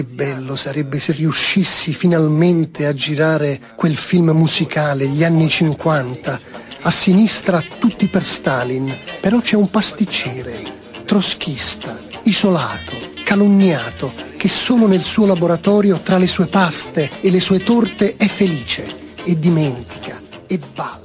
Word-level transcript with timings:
che 0.00 0.04
bello 0.04 0.56
sarebbe 0.56 0.98
se 0.98 1.12
riuscissi 1.12 1.92
finalmente 1.92 2.86
a 2.86 2.94
girare 2.94 3.60
quel 3.76 3.96
film 3.96 4.30
musicale, 4.30 5.06
gli 5.06 5.22
anni 5.22 5.46
50. 5.46 6.40
A 6.82 6.90
sinistra 6.90 7.62
tutti 7.78 8.06
per 8.06 8.24
Stalin, 8.24 8.90
però 9.20 9.40
c'è 9.40 9.56
un 9.56 9.68
pasticcere, 9.68 10.62
troschista, 11.04 11.98
isolato, 12.22 12.96
calunniato, 13.24 14.10
che 14.38 14.48
solo 14.48 14.86
nel 14.86 15.04
suo 15.04 15.26
laboratorio, 15.26 16.00
tra 16.00 16.16
le 16.16 16.26
sue 16.26 16.46
paste 16.46 17.10
e 17.20 17.30
le 17.30 17.40
sue 17.40 17.58
torte, 17.58 18.16
è 18.16 18.26
felice 18.26 18.86
e 19.22 19.38
dimentica 19.38 20.18
e 20.46 20.58
balla. 20.74 20.99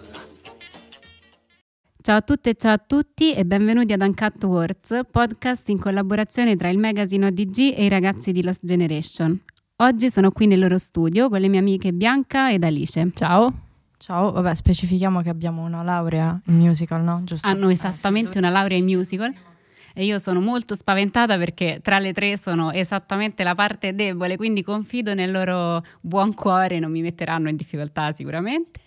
Ciao 2.05 2.17
a 2.17 2.21
tutte 2.21 2.51
e 2.51 2.53
ciao 2.53 2.71
a 2.71 2.77
tutti 2.77 3.33
e 3.33 3.45
benvenuti 3.45 3.91
ad 3.91 3.99
Uncut 3.99 4.43
Words, 4.43 5.05
podcast 5.09 5.69
in 5.69 5.79
collaborazione 5.79 6.55
tra 6.55 6.69
il 6.69 6.77
magazine 6.77 7.25
ODG 7.25 7.73
e 7.75 7.85
i 7.85 7.89
ragazzi 7.89 8.31
di 8.31 8.43
Lost 8.43 8.63
Generation. 8.63 9.41
Oggi 9.77 10.11
sono 10.11 10.29
qui 10.29 10.45
nel 10.45 10.59
loro 10.59 10.77
studio 10.77 11.29
con 11.29 11.39
le 11.39 11.47
mie 11.47 11.57
amiche 11.57 11.93
Bianca 11.93 12.51
ed 12.51 12.63
Alice. 12.63 13.09
Ciao. 13.15 13.51
Ciao, 13.97 14.31
vabbè, 14.31 14.53
specifichiamo 14.53 15.21
che 15.21 15.29
abbiamo 15.29 15.63
una 15.63 15.81
laurea 15.81 16.39
in 16.45 16.57
musical, 16.57 17.01
no? 17.01 17.21
Giusto? 17.23 17.47
Hanno 17.47 17.69
esattamente 17.69 18.29
eh, 18.29 18.33
sì, 18.33 18.37
una 18.37 18.49
laurea 18.51 18.77
in 18.77 18.85
musical 18.85 19.33
e 19.97 20.03
io 20.03 20.19
sono 20.19 20.41
molto 20.41 20.75
spaventata 20.75 21.37
perché 21.37 21.79
tra 21.81 21.99
le 21.99 22.11
tre 22.11 22.37
sono 22.37 22.71
esattamente 22.71 23.43
la 23.43 23.55
parte 23.55 23.95
debole, 23.95 24.35
quindi 24.35 24.61
confido 24.61 25.13
nel 25.13 25.31
loro 25.31 25.81
buon 26.01 26.33
cuore, 26.33 26.79
non 26.79 26.91
mi 26.91 27.01
metteranno 27.01 27.47
in 27.47 27.55
difficoltà 27.55 28.11
sicuramente. 28.11 28.81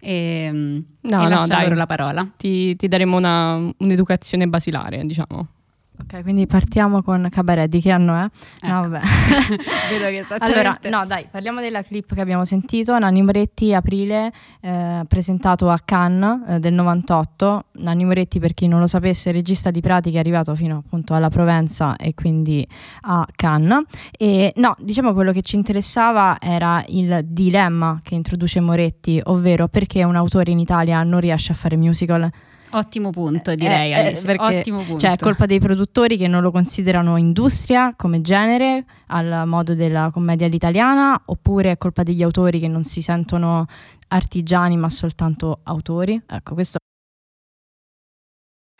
E, 0.00 0.44
ehm, 0.46 0.84
no, 1.02 1.26
e 1.26 1.28
no, 1.28 1.46
dai, 1.46 1.64
loro 1.64 1.74
la 1.74 1.86
parola. 1.86 2.26
Ti, 2.34 2.74
ti 2.76 2.88
daremo 2.88 3.14
una, 3.14 3.56
un'educazione 3.76 4.48
basilare, 4.48 5.04
diciamo. 5.04 5.48
Ok, 5.96 6.22
quindi 6.22 6.46
partiamo 6.46 7.02
con 7.02 7.28
Cabaret. 7.30 7.68
Di 7.68 7.80
che 7.80 7.92
anno 7.92 8.16
è? 8.16 8.24
Ecco. 8.24 8.66
No, 8.66 8.80
vabbè. 8.88 9.00
Vedo 9.90 10.04
che 10.06 10.18
esattamente. 10.18 10.58
Allora, 10.58 10.78
no, 10.90 11.06
dai, 11.06 11.26
parliamo 11.30 11.60
della 11.60 11.82
clip 11.82 12.14
che 12.14 12.20
abbiamo 12.20 12.44
sentito. 12.44 12.98
Nanni 12.98 13.22
Moretti, 13.22 13.72
aprile, 13.72 14.32
eh, 14.60 15.04
presentato 15.06 15.70
a 15.70 15.78
Cannes 15.84 16.40
eh, 16.48 16.58
del 16.58 16.72
98. 16.72 17.66
Nanni 17.74 18.04
Moretti, 18.04 18.40
per 18.40 18.54
chi 18.54 18.66
non 18.66 18.80
lo 18.80 18.88
sapesse, 18.88 19.30
regista 19.30 19.70
di 19.70 19.80
pratica, 19.80 20.16
è 20.16 20.20
arrivato 20.20 20.54
fino 20.56 20.82
appunto 20.84 21.14
alla 21.14 21.28
Provenza 21.28 21.94
e 21.94 22.12
quindi 22.14 22.66
a 23.02 23.24
Cannes. 23.34 23.84
E 24.18 24.52
no, 24.56 24.74
diciamo 24.80 25.12
quello 25.12 25.30
che 25.30 25.42
ci 25.42 25.54
interessava 25.54 26.38
era 26.40 26.84
il 26.88 27.20
dilemma 27.24 28.00
che 28.02 28.16
introduce 28.16 28.58
Moretti, 28.58 29.20
ovvero 29.22 29.68
perché 29.68 30.02
un 30.02 30.16
autore 30.16 30.50
in 30.50 30.58
Italia 30.58 31.00
non 31.04 31.20
riesce 31.20 31.52
a 31.52 31.54
fare 31.54 31.76
musical 31.76 32.28
Ottimo 32.76 33.10
punto, 33.10 33.50
eh, 33.50 33.56
direi. 33.56 33.92
Eh, 33.92 34.06
eh, 34.08 34.20
perché, 34.24 34.58
Ottimo 34.58 34.82
punto. 34.82 34.98
Cioè, 34.98 35.12
è 35.12 35.16
colpa 35.16 35.46
dei 35.46 35.60
produttori 35.60 36.16
che 36.16 36.28
non 36.28 36.42
lo 36.42 36.50
considerano 36.50 37.16
industria 37.16 37.94
come 37.96 38.20
genere, 38.20 38.84
al 39.08 39.44
modo 39.46 39.74
della 39.74 40.10
commedia 40.12 40.46
all'italiana, 40.46 41.20
oppure 41.26 41.72
è 41.72 41.78
colpa 41.78 42.02
degli 42.02 42.22
autori 42.22 42.58
che 42.60 42.68
non 42.68 42.82
si 42.82 43.02
sentono 43.02 43.66
artigiani 44.08 44.76
ma 44.76 44.88
soltanto 44.88 45.60
autori? 45.64 46.20
Ecco, 46.26 46.54
questo 46.54 46.78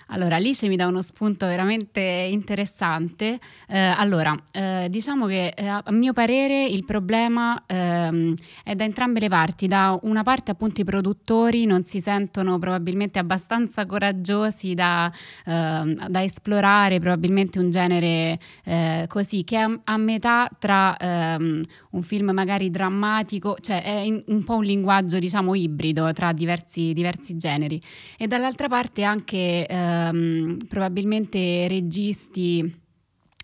allora, 0.08 0.36
Alice 0.36 0.69
mi 0.69 0.77
dà 0.77 0.86
uno 0.86 1.00
spunto 1.00 1.47
veramente 1.47 2.00
interessante. 2.00 3.38
Eh, 3.69 3.78
allora, 3.78 4.36
eh, 4.52 4.88
diciamo 4.91 5.27
che 5.27 5.48
eh, 5.48 5.66
a 5.66 5.83
mio 5.91 6.12
parere 6.12 6.66
il 6.66 6.84
problema 6.84 7.62
ehm, 7.66 8.34
è 8.62 8.74
da 8.74 8.84
entrambe 8.84 9.20
le 9.20 9.28
parti. 9.28 9.66
Da 9.66 9.98
una 10.02 10.22
parte 10.22 10.50
appunto 10.50 10.80
i 10.80 10.84
produttori 10.84 11.64
non 11.64 11.84
si 11.84 12.00
sentono 12.00 12.58
probabilmente 12.58 13.19
abbastanza 13.19 13.86
coraggiosi 13.86 14.74
da, 14.74 15.11
ehm, 15.46 16.08
da 16.08 16.22
esplorare 16.22 16.98
probabilmente 16.98 17.58
un 17.58 17.70
genere 17.70 18.39
eh, 18.64 19.06
così, 19.08 19.44
che 19.44 19.56
è 19.56 19.61
a, 19.61 19.80
a 19.84 19.96
metà 19.96 20.48
tra 20.58 20.96
ehm, 20.96 21.62
un 21.91 22.02
film 22.02 22.30
magari 22.30 22.70
drammatico, 22.70 23.56
cioè 23.61 23.83
è 23.83 24.00
in, 24.00 24.22
un 24.27 24.44
po' 24.44 24.56
un 24.56 24.64
linguaggio 24.64 25.18
diciamo 25.18 25.55
ibrido 25.55 26.12
tra 26.12 26.33
diversi, 26.33 26.92
diversi 26.92 27.36
generi. 27.36 27.80
E 28.18 28.27
dall'altra 28.27 28.68
parte 28.68 29.02
anche 29.02 29.67
ehm, 30.08 30.66
probabilmente 30.68 31.68
registi 31.68 32.82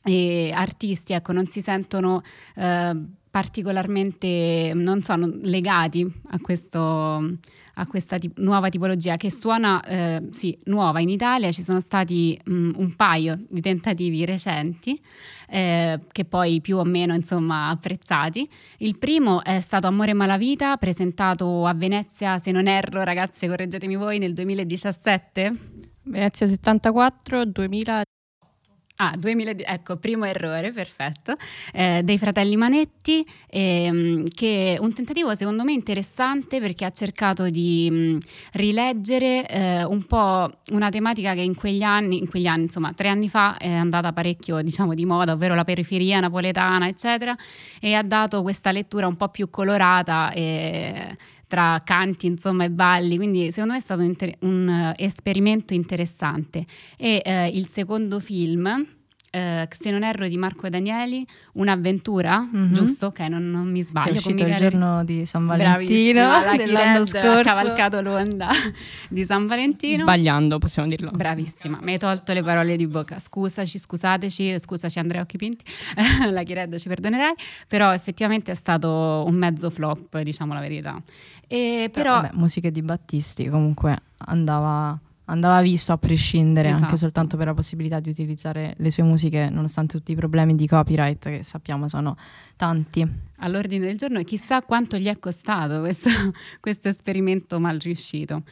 e 0.03 0.51
artisti 0.55 1.13
ecco, 1.13 1.33
non 1.33 1.47
si 1.47 1.61
sentono 1.61 2.23
eh, 2.57 2.97
particolarmente 3.31 4.73
non 4.75 5.03
so, 5.03 5.15
legati 5.43 6.05
a, 6.31 6.41
questo, 6.41 6.81
a 7.75 7.87
questa 7.87 8.19
tip- 8.19 8.39
nuova 8.39 8.69
tipologia 8.69 9.17
che 9.17 9.31
suona 9.31 9.83
eh, 9.85 10.29
sì, 10.31 10.59
nuova 10.65 10.99
in 10.99 11.11
Italia. 11.11 11.53
Ci 11.53 11.63
sono 11.63 11.79
stati 11.79 12.39
mh, 12.45 12.71
un 12.75 12.97
paio 12.97 13.39
di 13.49 13.61
tentativi 13.61 14.25
recenti 14.25 15.01
eh, 15.49 16.01
che 16.11 16.25
poi 16.25 16.61
più 16.61 16.79
o 16.79 16.85
meno 16.85 17.15
insomma 17.15 17.69
apprezzati. 17.69 18.49
Il 18.79 18.99
primo 18.99 19.45
è 19.45 19.61
stato 19.61 19.87
Amore 19.87 20.13
Malavita, 20.13 20.77
presentato 20.77 21.67
a 21.67 21.75
Venezia, 21.75 22.37
se 22.39 22.51
non 22.51 22.67
erro, 22.67 23.05
ragazze, 23.05 23.47
correggetemi 23.47 23.95
voi, 23.95 24.19
nel 24.19 24.33
2017. 24.33 25.80
Venezia 26.03 26.47
74, 26.47 27.45
2000. 27.45 28.03
Ah, 29.03 29.15
2000, 29.17 29.53
ecco, 29.65 29.97
primo 29.97 30.27
errore, 30.27 30.73
perfetto, 30.73 31.33
eh, 31.73 32.03
dei 32.05 32.19
fratelli 32.19 32.55
Manetti, 32.57 33.25
ehm, 33.49 34.29
che 34.29 34.75
è 34.75 34.79
un 34.79 34.93
tentativo 34.93 35.35
secondo 35.35 35.65
me 35.65 35.73
interessante 35.73 36.61
perché 36.61 36.85
ha 36.85 36.91
cercato 36.91 37.49
di 37.49 37.89
mh, 37.91 38.19
rileggere 38.59 39.49
eh, 39.49 39.85
un 39.85 40.05
po' 40.05 40.51
una 40.73 40.91
tematica 40.91 41.33
che 41.33 41.41
in 41.41 41.55
quegli 41.55 41.83
anni, 41.83 42.19
in 42.19 42.29
quegli 42.29 42.47
anni, 42.47 42.65
insomma, 42.65 42.93
tre 42.93 43.09
anni 43.09 43.31
fa 43.31 43.57
è 43.57 43.71
andata 43.71 44.13
parecchio, 44.13 44.61
diciamo, 44.61 44.93
di 44.93 45.07
moda, 45.07 45.33
ovvero 45.33 45.55
la 45.55 45.65
periferia 45.65 46.21
napoletana, 46.21 46.87
eccetera, 46.87 47.35
e 47.81 47.95
ha 47.95 48.03
dato 48.03 48.43
questa 48.43 48.71
lettura 48.71 49.07
un 49.07 49.17
po' 49.17 49.29
più 49.29 49.49
colorata 49.49 50.31
e 50.33 51.17
tra 51.51 51.83
canti 51.85 52.27
insomma, 52.27 52.63
e 52.63 52.71
balli, 52.71 53.17
quindi 53.17 53.51
secondo 53.51 53.73
me 53.73 53.79
è 53.79 53.83
stato 53.83 54.03
un, 54.03 54.07
inter- 54.07 54.37
un 54.43 54.69
uh, 54.69 55.03
esperimento 55.03 55.75
interessante. 55.75 56.65
E 56.97 57.21
uh, 57.25 57.53
il 57.53 57.67
secondo 57.67 58.21
film, 58.21 58.87
Uh, 59.33 59.65
se 59.71 59.91
non 59.93 60.03
erro 60.03 60.27
di 60.27 60.37
Marco 60.37 60.69
Danieli, 60.69 61.25
Un'avventura, 61.53 62.41
mm-hmm. 62.41 62.73
giusto? 62.73 63.07
Ok, 63.07 63.21
non, 63.21 63.49
non, 63.49 63.71
mi 63.71 63.83
sbaglio. 63.83 64.15
È 64.15 64.17
uscito 64.17 64.45
il 64.45 64.57
giorno 64.57 65.05
di 65.05 65.25
San 65.25 65.47
Valentino 65.47 66.29
dell'anno 66.57 67.07
scorso. 67.07 67.29
Ha 67.29 67.43
cavalcato 67.43 68.01
l'onda 68.01 68.49
di 69.09 69.25
San 69.25 69.47
Valentino. 69.47 70.03
Sbagliando, 70.03 70.59
possiamo 70.59 70.89
dirlo. 70.89 71.13
Bravissima, 71.13 71.79
mi 71.81 71.93
hai 71.93 71.99
tolto 71.99 72.33
le 72.33 72.43
parole 72.43 72.75
di 72.75 72.89
bocca. 72.89 73.21
Scusaci, 73.21 73.79
scusateci, 73.79 74.59
scusaci 74.59 74.99
Andrea 74.99 75.23
Occhipinti, 75.23 75.65
la 76.31 76.43
Chiredda 76.43 76.77
ci 76.77 76.89
perdonerai, 76.89 77.35
però 77.69 77.93
effettivamente 77.93 78.51
è 78.51 78.57
stato 78.57 79.23
un 79.27 79.35
mezzo 79.35 79.71
flop, 79.71 80.21
diciamo 80.21 80.55
la 80.55 80.61
verità. 80.61 81.01
E 81.47 81.89
però, 81.93 82.15
però 82.15 82.21
vabbè, 82.23 82.37
musiche 82.37 82.71
di 82.71 82.83
Battisti 82.83 83.49
comunque 83.49 83.97
andava 84.19 84.99
andava 85.31 85.61
visto 85.63 85.93
a 85.93 85.99
prescindere 85.99 86.69
esatto. 86.69 86.85
anche 86.85 86.97
soltanto 86.97 87.37
per 87.37 87.47
la 87.47 87.55
possibilità 87.55 88.01
di 88.01 88.11
utilizzare 88.11 88.75
le 88.77 88.91
sue 88.91 89.03
musiche 89.03 89.49
nonostante 89.51 89.97
tutti 89.97 90.13
i 90.13 90.17
problemi 90.17 90.55
di 90.55 90.67
copyright 90.67 91.29
che 91.29 91.43
sappiamo 91.43 91.89
sono 91.89 92.17
tanti. 92.57 93.07
All'ordine 93.39 93.87
del 93.87 93.97
giorno 93.97 94.19
e 94.19 94.25
chissà 94.25 94.63
quanto 94.63 94.97
gli 94.99 95.07
è 95.07 95.19
costato 95.19 95.81
questo, 95.81 96.11
questo 96.61 96.89
esperimento 96.89 97.59
mal 97.59 97.79
riuscito. 97.79 98.43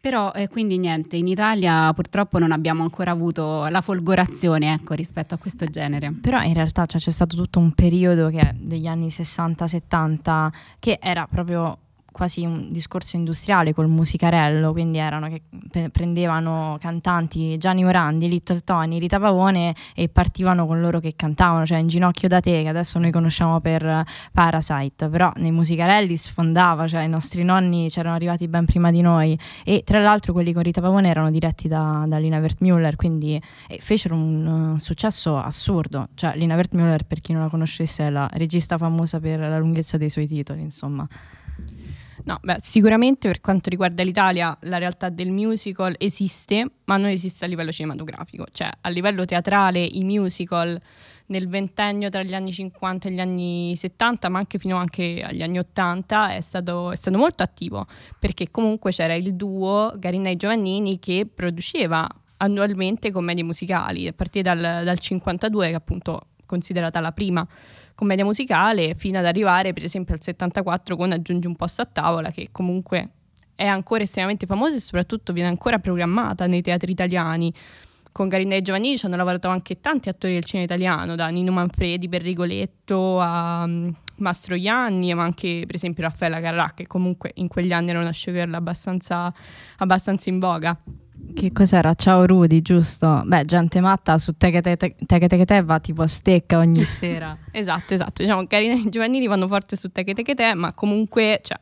Però 0.00 0.32
eh, 0.32 0.48
quindi 0.48 0.76
niente, 0.76 1.16
in 1.16 1.26
Italia 1.26 1.90
purtroppo 1.94 2.38
non 2.38 2.52
abbiamo 2.52 2.82
ancora 2.82 3.10
avuto 3.10 3.66
la 3.68 3.80
folgorazione 3.80 4.74
ecco, 4.74 4.92
rispetto 4.92 5.32
a 5.32 5.38
questo 5.38 5.64
genere. 5.64 6.12
Però 6.12 6.42
in 6.42 6.52
realtà 6.52 6.84
cioè, 6.84 7.00
c'è 7.00 7.10
stato 7.10 7.36
tutto 7.36 7.58
un 7.58 7.72
periodo 7.72 8.28
che 8.28 8.54
degli 8.58 8.86
anni 8.86 9.06
60-70 9.06 10.50
che 10.78 10.98
era 11.00 11.26
proprio 11.26 11.78
quasi 12.14 12.44
un 12.44 12.68
discorso 12.70 13.16
industriale 13.16 13.74
col 13.74 13.88
musicarello, 13.88 14.70
quindi 14.70 14.98
erano 14.98 15.28
che 15.28 15.42
prendevano 15.90 16.76
cantanti 16.78 17.58
Gianni 17.58 17.82
Morandi, 17.82 18.28
Little 18.28 18.60
Tony, 18.60 19.00
Rita 19.00 19.18
Pavone 19.18 19.74
e 19.96 20.08
partivano 20.08 20.64
con 20.64 20.80
loro 20.80 21.00
che 21.00 21.14
cantavano, 21.16 21.66
cioè 21.66 21.78
In 21.78 21.88
ginocchio 21.88 22.28
da 22.28 22.38
te, 22.38 22.62
che 22.62 22.68
adesso 22.68 23.00
noi 23.00 23.10
conosciamo 23.10 23.58
per 23.58 24.04
Parasite, 24.30 25.08
però 25.08 25.32
nei 25.38 25.50
musicarelli 25.50 26.16
sfondava, 26.16 26.86
cioè 26.86 27.02
i 27.02 27.08
nostri 27.08 27.42
nonni 27.42 27.88
c'erano 27.88 28.14
arrivati 28.14 28.46
ben 28.46 28.64
prima 28.64 28.92
di 28.92 29.00
noi 29.00 29.36
e 29.64 29.82
tra 29.84 30.00
l'altro 30.00 30.32
quelli 30.32 30.52
con 30.52 30.62
Rita 30.62 30.80
Pavone 30.80 31.08
erano 31.08 31.32
diretti 31.32 31.66
da, 31.66 32.04
da 32.06 32.18
Lina 32.18 32.38
Wertmüller, 32.38 32.94
quindi 32.94 33.42
fecero 33.80 34.14
un 34.14 34.74
uh, 34.74 34.76
successo 34.76 35.36
assurdo, 35.36 36.10
cioè 36.14 36.36
Lina 36.36 36.54
Wertmüller 36.54 37.02
per 37.02 37.20
chi 37.20 37.32
non 37.32 37.42
la 37.42 37.48
conoscesse 37.48 38.06
è 38.06 38.10
la 38.10 38.30
regista 38.34 38.78
famosa 38.78 39.18
per 39.18 39.40
la 39.40 39.58
lunghezza 39.58 39.96
dei 39.96 40.10
suoi 40.10 40.28
titoli, 40.28 40.60
insomma. 40.60 41.08
No, 42.26 42.38
beh, 42.42 42.56
sicuramente 42.62 43.28
per 43.28 43.40
quanto 43.40 43.68
riguarda 43.68 44.02
l'Italia 44.02 44.56
la 44.62 44.78
realtà 44.78 45.10
del 45.10 45.30
musical 45.30 45.94
esiste, 45.98 46.66
ma 46.84 46.96
non 46.96 47.08
esiste 47.08 47.44
a 47.44 47.48
livello 47.48 47.70
cinematografico, 47.70 48.46
cioè 48.50 48.70
a 48.80 48.88
livello 48.88 49.26
teatrale 49.26 49.84
i 49.84 50.02
musical 50.04 50.80
nel 51.26 51.48
ventennio 51.48 52.08
tra 52.08 52.22
gli 52.22 52.34
anni 52.34 52.50
50 52.50 53.08
e 53.08 53.12
gli 53.12 53.20
anni 53.20 53.76
70, 53.76 54.30
ma 54.30 54.38
anche 54.38 54.58
fino 54.58 54.76
anche 54.76 55.22
agli 55.22 55.42
anni 55.42 55.58
80 55.58 56.34
è 56.34 56.40
stato, 56.40 56.92
è 56.92 56.96
stato 56.96 57.18
molto 57.18 57.42
attivo, 57.42 57.86
perché 58.18 58.50
comunque 58.50 58.90
c'era 58.90 59.14
il 59.14 59.34
duo 59.34 59.92
Garina 59.96 60.30
e 60.30 60.36
Giovannini 60.36 60.98
che 60.98 61.28
produceva 61.32 62.08
annualmente 62.38 63.10
commedie 63.10 63.44
musicali, 63.44 64.06
a 64.06 64.14
partire 64.14 64.42
dal, 64.42 64.82
dal 64.82 64.98
52 64.98 65.68
che 65.68 65.74
appunto 65.74 66.28
considerata 66.46 67.00
la 67.00 67.12
prima 67.12 67.46
commedia 67.94 68.24
musicale 68.24 68.94
fino 68.94 69.18
ad 69.18 69.26
arrivare 69.26 69.72
per 69.72 69.84
esempio 69.84 70.14
al 70.14 70.22
74 70.22 70.96
con 70.96 71.12
Aggiungi 71.12 71.46
un 71.46 71.56
posto 71.56 71.82
a 71.82 71.86
tavola 71.86 72.30
che 72.30 72.48
comunque 72.50 73.10
è 73.54 73.66
ancora 73.66 74.02
estremamente 74.02 74.46
famosa 74.46 74.76
e 74.76 74.80
soprattutto 74.80 75.32
viene 75.32 75.48
ancora 75.48 75.78
programmata 75.78 76.46
nei 76.46 76.62
teatri 76.62 76.90
italiani. 76.90 77.52
Con 78.10 78.28
Garinda 78.28 78.54
e 78.54 78.62
Giovannini 78.62 78.96
ci 78.96 79.06
hanno 79.06 79.16
lavorato 79.16 79.48
anche 79.48 79.80
tanti 79.80 80.08
attori 80.08 80.34
del 80.34 80.44
cinema 80.44 80.66
italiano, 80.66 81.16
da 81.16 81.28
Nino 81.28 81.50
Manfredi 81.50 82.08
per 82.08 82.22
Rigoletto 82.22 83.20
a 83.20 83.64
um, 83.64 83.92
Mastro 84.18 84.54
Ianni, 84.54 85.12
ma 85.14 85.24
anche 85.24 85.64
per 85.66 85.74
esempio 85.74 86.04
Raffaella 86.04 86.40
Carrà, 86.40 86.72
che 86.74 86.86
comunque 86.86 87.32
in 87.34 87.48
quegli 87.48 87.72
anni 87.72 87.90
era 87.90 87.98
una 87.98 88.12
showgirl 88.12 88.54
abbastanza, 88.54 89.32
abbastanza 89.78 90.30
in 90.30 90.38
voga. 90.38 90.78
Che 91.32 91.52
cos'era? 91.52 91.94
Ciao 91.94 92.26
Rudy, 92.26 92.60
giusto? 92.60 93.22
Beh, 93.24 93.44
gente 93.44 93.80
matta 93.80 94.18
su 94.18 94.36
Te 94.36 94.50
va 95.64 95.80
tipo 95.80 96.02
a 96.02 96.06
stecca 96.06 96.58
ogni 96.58 96.82
sera. 96.84 97.36
esatto, 97.50 97.94
esatto. 97.94 98.22
Diciamo, 98.22 98.46
Carina 98.46 98.74
e 98.74 98.88
Giovannini 98.88 99.26
vanno 99.26 99.46
forte 99.46 99.76
su 99.76 99.90
Te, 99.90 100.54
ma 100.54 100.72
comunque, 100.72 101.40
cioè, 101.42 101.58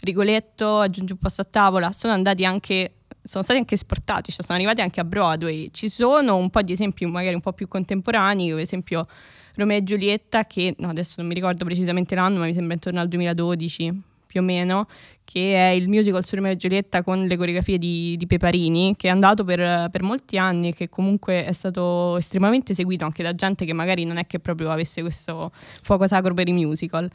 Rigoletto, 0.00 0.78
aggiungi 0.78 1.12
un 1.12 1.18
posto 1.18 1.42
a 1.42 1.44
tavola, 1.44 1.90
sono 1.92 2.12
andati 2.12 2.44
anche 2.44 2.92
sono 3.28 3.42
stati 3.42 3.58
anche 3.58 3.74
esportati, 3.74 4.32
cioè 4.32 4.42
sono 4.42 4.56
arrivati 4.56 4.80
anche 4.80 5.00
a 5.00 5.04
Broadway. 5.04 5.68
Ci 5.70 5.90
sono 5.90 6.36
un 6.36 6.48
po' 6.48 6.62
di 6.62 6.72
esempi 6.72 7.04
magari 7.04 7.34
un 7.34 7.42
po' 7.42 7.52
più 7.52 7.68
contemporanei, 7.68 8.48
per 8.50 8.60
esempio 8.60 9.06
Romeo 9.56 9.76
e 9.76 9.82
Giulietta, 9.84 10.46
che 10.46 10.74
no, 10.78 10.88
adesso 10.88 11.16
non 11.18 11.26
mi 11.26 11.34
ricordo 11.34 11.64
precisamente 11.66 12.14
l'anno, 12.14 12.38
ma 12.38 12.46
mi 12.46 12.54
sembra 12.54 12.72
intorno 12.72 13.00
al 13.00 13.08
2012 13.08 14.02
più 14.26 14.40
o 14.40 14.42
meno, 14.44 14.86
che 15.30 15.54
è 15.54 15.72
il 15.72 15.90
musical 15.90 16.24
su 16.24 16.36
Romeo 16.36 16.52
e 16.52 16.56
Giulietta 16.56 17.02
con 17.02 17.26
le 17.26 17.36
coreografie 17.36 17.76
di, 17.76 18.16
di 18.16 18.26
Peparini, 18.26 18.94
che 18.96 19.08
è 19.08 19.10
andato 19.10 19.44
per, 19.44 19.90
per, 19.90 20.02
molti 20.02 20.38
anni 20.38 20.68
e 20.68 20.72
che 20.72 20.88
comunque 20.88 21.44
è 21.44 21.52
stato 21.52 22.16
estremamente 22.16 22.72
seguito 22.72 23.04
anche 23.04 23.22
da 23.22 23.34
gente 23.34 23.66
che 23.66 23.74
magari 23.74 24.06
non 24.06 24.16
è 24.16 24.26
che 24.26 24.38
proprio 24.38 24.70
avesse 24.70 25.02
questo 25.02 25.52
fuoco 25.82 26.06
sacro 26.06 26.32
per 26.32 26.48
i 26.48 26.52
musical. 26.52 27.10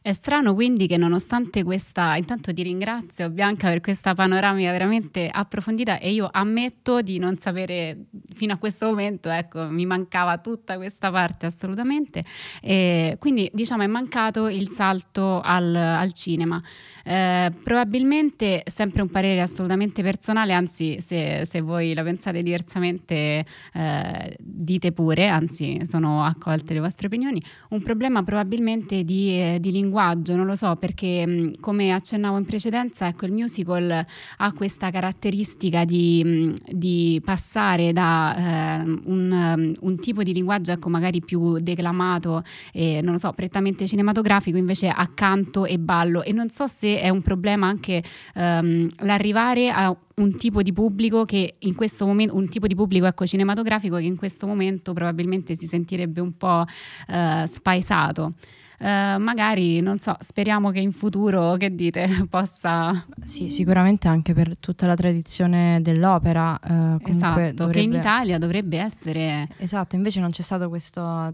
È 0.00 0.12
strano 0.12 0.54
quindi 0.54 0.86
che 0.86 0.96
nonostante 0.96 1.62
questa, 1.62 2.16
intanto 2.16 2.52
ti 2.52 2.62
ringrazio 2.62 3.28
Bianca 3.30 3.68
per 3.68 3.80
questa 3.80 4.14
panoramica 4.14 4.70
veramente 4.70 5.28
approfondita 5.30 5.98
e 5.98 6.12
io 6.12 6.28
ammetto 6.30 7.02
di 7.02 7.18
non 7.18 7.36
sapere 7.36 8.06
fino 8.34 8.52
a 8.52 8.56
questo 8.56 8.86
momento, 8.86 9.28
ecco, 9.30 9.68
mi 9.68 9.86
mancava 9.86 10.38
tutta 10.38 10.76
questa 10.76 11.10
parte 11.10 11.46
assolutamente. 11.46 12.24
E 12.60 13.16
quindi 13.18 13.50
diciamo 13.52 13.82
è 13.82 13.86
mancato 13.86 14.48
il 14.48 14.68
salto 14.68 15.40
al, 15.40 15.74
al 15.74 16.12
cinema. 16.12 16.62
Eh, 17.04 17.52
probabilmente 17.62 18.62
sempre 18.66 19.02
un 19.02 19.10
parere 19.10 19.40
assolutamente 19.40 20.02
personale, 20.02 20.52
anzi 20.52 21.00
se, 21.00 21.44
se 21.44 21.60
voi 21.60 21.94
la 21.94 22.02
pensate 22.02 22.42
diversamente 22.42 23.44
eh, 23.74 24.36
dite 24.38 24.92
pure, 24.92 25.28
anzi 25.28 25.80
sono 25.86 26.24
accolte 26.24 26.74
le 26.74 26.80
vostre 26.80 27.06
opinioni, 27.08 27.42
un 27.70 27.82
problema 27.82 28.22
probabilmente 28.22 29.04
di, 29.04 29.40
eh, 29.40 29.58
di 29.60 29.70
linguaggio, 29.82 30.36
non 30.36 30.46
lo 30.46 30.54
so, 30.54 30.76
perché 30.76 31.26
mh, 31.26 31.60
come 31.60 31.92
accennavo 31.92 32.38
in 32.38 32.44
precedenza, 32.44 33.08
ecco 33.08 33.26
il 33.26 33.32
musical 33.32 34.04
ha 34.36 34.52
questa 34.52 34.90
caratteristica 34.90 35.84
di, 35.84 36.22
mh, 36.24 36.72
di 36.72 37.20
passare 37.24 37.92
da 37.92 38.36
eh, 38.36 38.82
un, 39.04 39.74
un, 39.80 39.96
tipo 39.98 40.22
di 40.22 40.32
linguaggio 40.32 40.72
ecco 40.72 40.88
magari 40.88 41.20
più 41.20 41.58
declamato 41.58 42.42
e 42.72 43.00
non 43.02 43.12
lo 43.12 43.18
so, 43.18 43.32
prettamente 43.32 43.86
cinematografico 43.86 44.56
invece 44.56 44.88
a 44.88 45.08
canto 45.12 45.64
e 45.66 45.78
ballo 45.78 46.22
e 46.22 46.32
non 46.32 46.48
so 46.48 46.66
se 46.66 47.00
è 47.00 47.08
un 47.08 47.22
problema 47.22 47.66
anche 47.66 48.02
um, 48.34 48.88
l'arrivare 49.00 49.70
a 49.70 49.94
un 50.16 50.36
tipo 50.36 50.62
di 50.62 50.72
pubblico 50.72 51.24
che 51.24 51.54
in 51.58 51.74
questo 51.74 52.06
momento, 52.06 52.36
un 52.36 52.48
tipo 52.48 52.66
di 52.66 52.74
pubblico 52.74 53.06
ecco, 53.06 53.26
cinematografico 53.26 53.96
che 53.96 54.04
in 54.04 54.16
questo 54.16 54.46
momento 54.46 54.92
probabilmente 54.92 55.56
si 55.56 55.66
sentirebbe 55.66 56.20
un 56.20 56.36
po' 56.36 56.64
uh, 57.08 57.46
spaesato. 57.46 58.34
Uh, 58.82 59.20
magari, 59.20 59.80
non 59.80 60.00
so, 60.00 60.16
speriamo 60.18 60.72
che 60.72 60.80
in 60.80 60.90
futuro, 60.90 61.54
che 61.54 61.72
dite, 61.72 62.08
possa... 62.28 63.06
Sì, 63.22 63.48
sicuramente 63.48 64.08
anche 64.08 64.34
per 64.34 64.56
tutta 64.58 64.86
la 64.86 64.96
tradizione 64.96 65.78
dell'opera. 65.80 66.58
Uh, 66.60 66.98
esatto, 67.04 67.52
dovrebbe... 67.52 67.72
che 67.72 67.80
in 67.80 67.92
Italia 67.92 68.38
dovrebbe 68.38 68.78
essere... 68.78 69.46
Esatto, 69.58 69.94
invece 69.94 70.18
non 70.18 70.30
c'è 70.30 70.42
stato 70.42 70.68
questo 70.68 71.32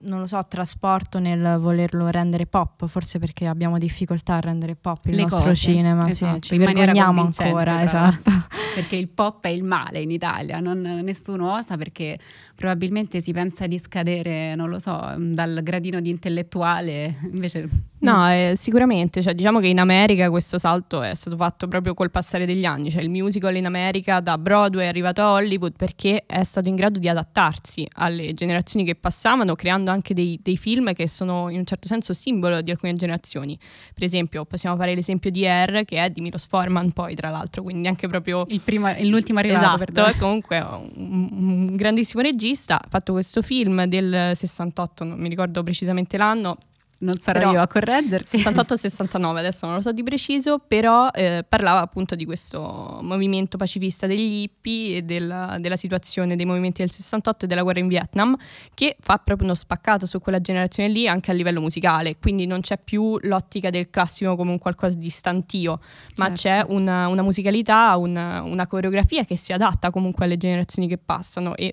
non 0.00 0.20
lo 0.20 0.26
so, 0.26 0.40
trasporto 0.46 1.18
nel 1.18 1.58
volerlo 1.58 2.08
rendere 2.08 2.46
pop, 2.46 2.86
forse 2.86 3.18
perché 3.18 3.46
abbiamo 3.46 3.78
difficoltà 3.78 4.34
a 4.34 4.40
rendere 4.40 4.76
pop 4.76 5.04
il 5.06 5.16
Le 5.16 5.22
nostro 5.22 5.42
cose, 5.42 5.54
cinema, 5.54 6.06
esatto, 6.08 6.34
sì, 6.34 6.40
ci 6.42 6.58
vergogniamo 6.58 7.22
ancora, 7.22 7.82
esatto. 7.82 8.30
Perché 8.74 8.94
il 8.94 9.08
pop 9.08 9.44
è 9.44 9.48
il 9.48 9.64
male 9.64 10.00
in 10.00 10.12
Italia, 10.12 10.60
non, 10.60 10.80
nessuno 11.02 11.52
osa 11.52 11.76
perché 11.76 12.16
probabilmente 12.54 13.20
si 13.20 13.32
pensa 13.32 13.66
di 13.66 13.78
scadere, 13.78 14.54
non 14.54 14.68
lo 14.68 14.78
so, 14.78 15.14
dal 15.16 15.60
gradino 15.64 16.00
di 16.00 16.10
intellettuale, 16.10 17.16
invece... 17.32 17.68
No, 18.00 18.30
eh, 18.30 18.52
sicuramente, 18.54 19.20
cioè, 19.22 19.34
diciamo 19.34 19.58
che 19.58 19.66
in 19.66 19.80
America 19.80 20.30
questo 20.30 20.58
salto 20.58 21.02
è 21.02 21.16
stato 21.16 21.36
fatto 21.36 21.66
proprio 21.66 21.94
col 21.94 22.12
passare 22.12 22.46
degli 22.46 22.64
anni, 22.64 22.92
cioè 22.92 23.02
il 23.02 23.10
musical 23.10 23.56
in 23.56 23.66
America 23.66 24.20
da 24.20 24.38
Broadway 24.38 24.84
è 24.84 24.88
arrivato 24.88 25.22
a 25.22 25.32
Hollywood 25.32 25.72
perché 25.76 26.22
è 26.24 26.44
stato 26.44 26.68
in 26.68 26.76
grado 26.76 27.00
di 27.00 27.08
adattarsi 27.08 27.88
alle 27.94 28.32
generazioni 28.34 28.84
che 28.84 28.94
passavano, 28.94 29.56
creando 29.56 29.87
creando 29.88 29.90
anche 29.90 30.14
dei, 30.14 30.38
dei, 30.42 30.56
film 30.56 30.92
che 30.92 31.08
sono 31.08 31.48
in 31.48 31.58
un 31.58 31.64
certo 31.64 31.88
senso 31.88 32.12
simbolo 32.12 32.60
di 32.60 32.70
alcune 32.70 32.94
generazioni. 32.94 33.58
Per 33.94 34.04
esempio, 34.04 34.44
possiamo 34.44 34.76
fare 34.76 34.94
l'esempio 34.94 35.30
di 35.30 35.44
R, 35.46 35.84
che 35.84 36.04
è 36.04 36.10
di 36.10 36.20
Milos 36.20 36.46
Forman, 36.46 36.92
poi 36.92 37.14
tra 37.14 37.30
l'altro, 37.30 37.62
quindi 37.62 37.88
anche 37.88 38.08
proprio. 38.08 38.46
Primo, 38.64 38.92
l'ultimo 39.02 39.38
arrivato. 39.38 39.82
Esatto, 39.82 40.18
comunque 40.18 40.58
un, 40.60 41.28
un 41.30 41.76
grandissimo 41.76 42.22
regista. 42.22 42.80
Ha 42.80 42.86
fatto 42.88 43.12
questo 43.12 43.42
film 43.42 43.84
del 43.84 44.32
68, 44.34 45.04
non 45.04 45.18
mi 45.18 45.28
ricordo 45.28 45.62
precisamente 45.62 46.16
l'anno 46.16 46.58
non 47.00 47.16
sarò 47.18 47.38
però, 47.38 47.52
io 47.52 47.60
a 47.60 47.66
correggerti. 47.68 48.38
68-69, 48.38 49.36
adesso 49.36 49.66
non 49.66 49.76
lo 49.76 49.80
so 49.80 49.92
di 49.92 50.02
preciso, 50.02 50.58
però 50.58 51.10
eh, 51.10 51.44
parlava 51.48 51.80
appunto 51.80 52.14
di 52.14 52.24
questo 52.24 52.98
movimento 53.02 53.56
pacifista 53.56 54.06
degli 54.06 54.42
hippie 54.42 54.96
e 54.96 55.02
della, 55.02 55.58
della, 55.60 55.76
situazione 55.76 56.34
dei 56.34 56.44
movimenti 56.44 56.80
del 56.80 56.90
68 56.90 57.44
e 57.44 57.48
della 57.48 57.62
guerra 57.62 57.78
in 57.80 57.88
Vietnam, 57.88 58.36
che 58.74 58.96
fa 58.98 59.18
proprio 59.18 59.46
uno 59.46 59.54
spaccato 59.54 60.06
su 60.06 60.18
quella 60.20 60.40
generazione 60.40 60.88
lì 60.88 61.06
anche 61.06 61.30
a 61.30 61.34
livello 61.34 61.60
musicale, 61.60 62.18
quindi 62.18 62.46
non 62.46 62.60
c'è 62.60 62.78
più 62.78 63.16
l'ottica 63.22 63.70
del 63.70 63.90
classico 63.90 64.34
come 64.34 64.50
un 64.50 64.58
qualcosa 64.58 64.96
di 64.96 65.10
stantio, 65.10 65.80
ma 66.16 66.34
certo. 66.34 66.34
c'è 66.34 66.72
una, 66.74 67.06
una 67.06 67.22
musicalità, 67.22 67.96
una, 67.96 68.42
una 68.42 68.66
coreografia 68.66 69.24
che 69.24 69.36
si 69.36 69.52
adatta 69.52 69.90
comunque 69.90 70.24
alle 70.24 70.36
generazioni 70.36 70.88
che 70.88 70.98
passano 70.98 71.54
e 71.54 71.72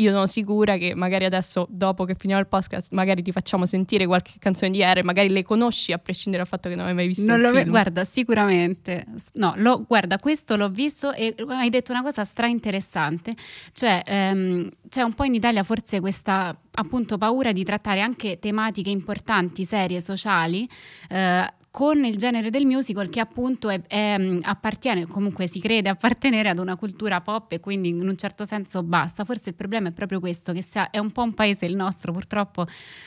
io 0.00 0.12
sono 0.12 0.26
sicura 0.26 0.76
che 0.76 0.94
magari 0.94 1.24
adesso, 1.24 1.66
dopo 1.70 2.04
che 2.04 2.14
finiamo 2.14 2.40
il 2.40 2.48
podcast, 2.48 2.92
magari 2.92 3.22
ti 3.22 3.32
facciamo 3.32 3.66
sentire 3.66 4.06
qualche 4.06 4.32
canzone 4.38 4.70
di 4.70 4.82
R, 4.82 5.02
magari 5.02 5.28
le 5.28 5.42
conosci 5.42 5.92
a 5.92 5.98
prescindere 5.98 6.42
dal 6.42 6.50
fatto 6.50 6.68
che 6.68 6.74
non 6.74 6.86
hai 6.86 6.94
mai 6.94 7.06
visto 7.08 7.24
non 7.24 7.40
lo 7.40 7.52
ve- 7.52 7.64
guarda, 7.64 8.04
sicuramente. 8.04 9.06
No, 9.34 9.54
lo, 9.56 9.84
guarda, 9.86 10.18
questo 10.18 10.56
l'ho 10.56 10.68
visto 10.68 11.12
e 11.12 11.34
hai 11.48 11.70
detto 11.70 11.92
una 11.92 12.02
cosa 12.02 12.24
stra 12.24 12.46
interessante, 12.46 13.34
cioè 13.72 14.02
ehm, 14.06 14.70
c'è 14.88 15.02
un 15.02 15.14
po' 15.14 15.24
in 15.24 15.34
Italia 15.34 15.62
forse 15.62 16.00
questa 16.00 16.56
appunto 16.72 17.18
paura 17.18 17.52
di 17.52 17.64
trattare 17.64 18.00
anche 18.00 18.38
tematiche 18.38 18.90
importanti, 18.90 19.64
serie, 19.64 20.00
sociali, 20.00 20.68
eh, 21.08 21.52
con 21.70 22.04
il 22.04 22.16
genere 22.16 22.50
del 22.50 22.66
musical 22.66 23.08
che 23.08 23.20
appunto 23.20 23.68
è, 23.68 23.80
è, 23.86 24.16
mm, 24.18 24.40
appartiene, 24.42 25.06
comunque 25.06 25.46
si 25.46 25.60
crede 25.60 25.88
appartenere 25.88 26.48
ad 26.48 26.58
una 26.58 26.76
cultura 26.76 27.20
pop 27.20 27.52
e 27.52 27.60
quindi 27.60 27.88
in 27.88 28.06
un 28.06 28.16
certo 28.16 28.44
senso 28.44 28.82
basta. 28.82 29.24
Forse 29.24 29.50
il 29.50 29.54
problema 29.54 29.88
è 29.88 29.92
proprio 29.92 30.20
questo, 30.20 30.52
che 30.52 30.64
è 30.90 30.98
un 30.98 31.12
po' 31.12 31.22
un 31.22 31.34
paese 31.34 31.66
il 31.66 31.76
nostro 31.76 32.12
purtroppo 32.12 32.66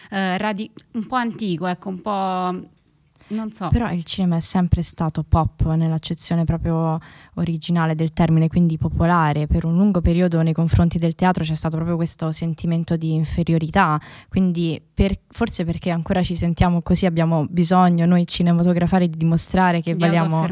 eh, 0.09 0.37
radi- 0.37 0.71
un 0.93 1.05
po' 1.05 1.15
antico, 1.15 1.65
ecco, 1.65 1.89
un 1.89 2.01
po' 2.01 2.69
Non 3.31 3.51
so. 3.51 3.69
Però 3.69 3.89
il 3.91 4.03
cinema 4.03 4.37
è 4.37 4.39
sempre 4.39 4.81
stato 4.81 5.23
pop 5.23 5.65
nell'accezione 5.73 6.43
proprio 6.43 6.99
originale 7.35 7.95
del 7.95 8.13
termine, 8.13 8.47
quindi 8.47 8.77
popolare. 8.77 9.47
Per 9.47 9.65
un 9.65 9.75
lungo 9.75 10.01
periodo 10.01 10.41
nei 10.41 10.53
confronti 10.53 10.97
del 10.97 11.15
teatro 11.15 11.43
c'è 11.43 11.55
stato 11.55 11.75
proprio 11.75 11.95
questo 11.95 12.31
sentimento 12.31 12.95
di 12.95 13.13
inferiorità. 13.13 13.99
Quindi 14.27 14.81
per, 14.93 15.17
forse 15.29 15.63
perché 15.65 15.91
ancora 15.91 16.23
ci 16.23 16.35
sentiamo 16.35 16.81
così 16.81 17.05
abbiamo 17.05 17.45
bisogno 17.49 18.05
noi 18.05 18.27
cinematografari 18.27 19.09
di 19.09 19.17
dimostrare 19.17 19.81
che 19.81 19.93
di 19.93 19.99
valiamo... 19.99 20.45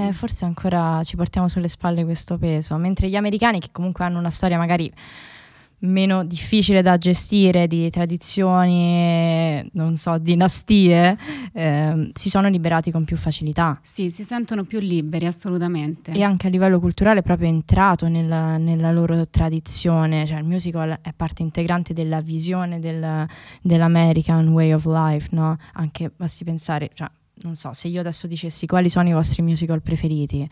Eh, 0.00 0.12
forse 0.12 0.44
ancora 0.44 1.02
ci 1.04 1.16
portiamo 1.16 1.48
sulle 1.48 1.68
spalle 1.68 2.04
questo 2.04 2.38
peso. 2.38 2.76
Mentre 2.76 3.08
gli 3.08 3.16
americani 3.16 3.60
che 3.60 3.68
comunque 3.72 4.04
hanno 4.04 4.18
una 4.18 4.30
storia 4.30 4.58
magari 4.58 4.92
meno 5.86 6.24
difficile 6.24 6.82
da 6.82 6.98
gestire 6.98 7.66
di 7.66 7.88
tradizioni, 7.90 9.68
non 9.72 9.96
so, 9.96 10.18
dinastie, 10.18 11.16
eh, 11.52 12.10
si 12.12 12.28
sono 12.28 12.48
liberati 12.48 12.90
con 12.90 13.04
più 13.04 13.16
facilità. 13.16 13.78
Sì, 13.82 14.10
si 14.10 14.22
sentono 14.22 14.64
più 14.64 14.78
liberi, 14.80 15.26
assolutamente. 15.26 16.12
E 16.12 16.22
anche 16.22 16.48
a 16.48 16.50
livello 16.50 16.78
culturale 16.78 17.20
è 17.20 17.22
proprio 17.22 17.48
entrato 17.48 18.08
nella, 18.08 18.56
nella 18.56 18.90
loro 18.90 19.26
tradizione, 19.28 20.26
cioè 20.26 20.38
il 20.38 20.44
musical 20.44 20.98
è 21.00 21.12
parte 21.14 21.42
integrante 21.42 21.94
della 21.94 22.20
visione 22.20 22.78
del, 22.78 23.26
dell'American 23.62 24.48
way 24.48 24.72
of 24.72 24.84
life, 24.86 25.28
no? 25.32 25.56
Anche 25.74 26.10
basti 26.14 26.44
pensare, 26.44 26.90
cioè, 26.94 27.08
non 27.42 27.54
so, 27.54 27.72
se 27.72 27.88
io 27.88 28.00
adesso 28.00 28.26
dicessi 28.26 28.66
quali 28.66 28.88
sono 28.88 29.08
i 29.08 29.12
vostri 29.12 29.42
musical 29.42 29.82
preferiti, 29.82 30.48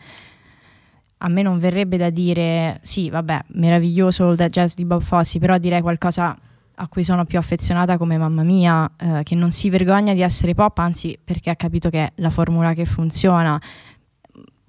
a 1.17 1.27
me 1.29 1.41
non 1.41 1.59
verrebbe 1.59 1.97
da 1.97 2.09
dire 2.09 2.77
sì, 2.81 3.09
vabbè, 3.09 3.45
meraviglioso 3.47 4.31
il 4.31 4.47
jazz 4.49 4.75
di 4.75 4.85
Bob 4.85 5.01
Fosse, 5.01 5.39
però 5.39 5.57
direi 5.57 5.81
qualcosa 5.81 6.37
a 6.77 6.87
cui 6.87 7.03
sono 7.03 7.25
più 7.25 7.37
affezionata 7.37 7.97
come 7.97 8.17
mamma 8.17 8.43
mia, 8.43 8.89
eh, 8.97 9.21
che 9.23 9.35
non 9.35 9.51
si 9.51 9.69
vergogna 9.69 10.13
di 10.13 10.21
essere 10.21 10.53
pop, 10.53 10.77
anzi 10.79 11.17
perché 11.23 11.49
ha 11.49 11.55
capito 11.55 11.89
che 11.89 12.03
è 12.03 12.11
la 12.15 12.29
formula 12.29 12.73
che 12.73 12.85
funziona 12.85 13.59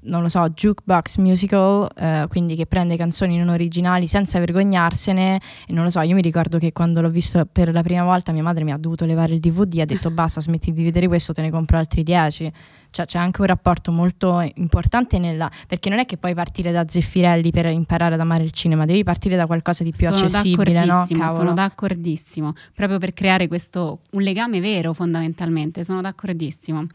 non 0.07 0.23
lo 0.23 0.29
so, 0.29 0.49
jukebox 0.49 1.17
musical, 1.17 1.89
eh, 1.97 2.27
quindi 2.29 2.57
che 2.57 2.67
prende 2.67 2.97
canzoni 2.97 3.39
non 3.39 3.49
originali 3.49 4.07
senza 4.07 4.39
vergognarsene. 4.39 5.41
E 5.67 5.73
non 5.73 5.85
lo 5.85 5.91
so, 5.91 6.01
io 6.01 6.15
mi 6.15 6.23
ricordo 6.23 6.59
che 6.59 6.73
quando 6.73 7.01
l'ho 7.01 7.11
visto 7.11 7.47
per 7.51 7.73
la 7.73 7.83
prima 7.83 8.05
volta 8.05 8.33
mia 8.33 8.43
madre 8.43 8.65
mi 8.65 8.73
ha 8.73 8.77
dovuto 8.77 9.05
levare 9.05 9.35
il 9.35 9.41
DVD, 9.41 9.81
ha 9.81 9.85
detto 9.85 10.11
basta, 10.13 10.41
smetti 10.41 10.73
di 10.73 10.83
vedere 10.83 11.07
questo, 11.07 11.33
te 11.33 11.43
ne 11.43 11.51
compro 11.51 11.77
altri 11.77 12.03
10. 12.03 12.53
Cioè 12.91 13.05
c'è 13.05 13.19
anche 13.19 13.43
un 13.43 13.47
rapporto 13.49 13.93
molto 13.93 14.41
importante 14.55 15.19
nella... 15.19 15.51
perché 15.67 15.91
non 15.91 15.99
è 15.99 16.07
che 16.07 16.17
puoi 16.17 16.33
partire 16.33 16.73
da 16.73 16.85
Zeffirelli 16.89 17.51
per 17.51 17.67
imparare 17.67 18.15
ad 18.15 18.21
amare 18.21 18.43
il 18.43 18.53
cinema, 18.53 18.87
devi 18.87 19.05
partire 19.05 19.37
da 19.37 19.45
qualcosa 19.47 19.85
di 19.85 19.91
più 19.91 20.07
sono 20.07 20.17
accessibile, 20.17 20.85
no? 20.87 21.05
Sono 21.05 21.53
d'accordissimo, 21.53 22.55
proprio 22.75 22.99
per 22.99 23.13
creare 23.13 23.49
questo, 23.49 24.01
un 24.13 24.23
legame 24.23 24.61
vero 24.61 24.95
fondamentalmente, 24.95 25.85
sono 25.85 26.01
d'accordissimo. 26.01 26.87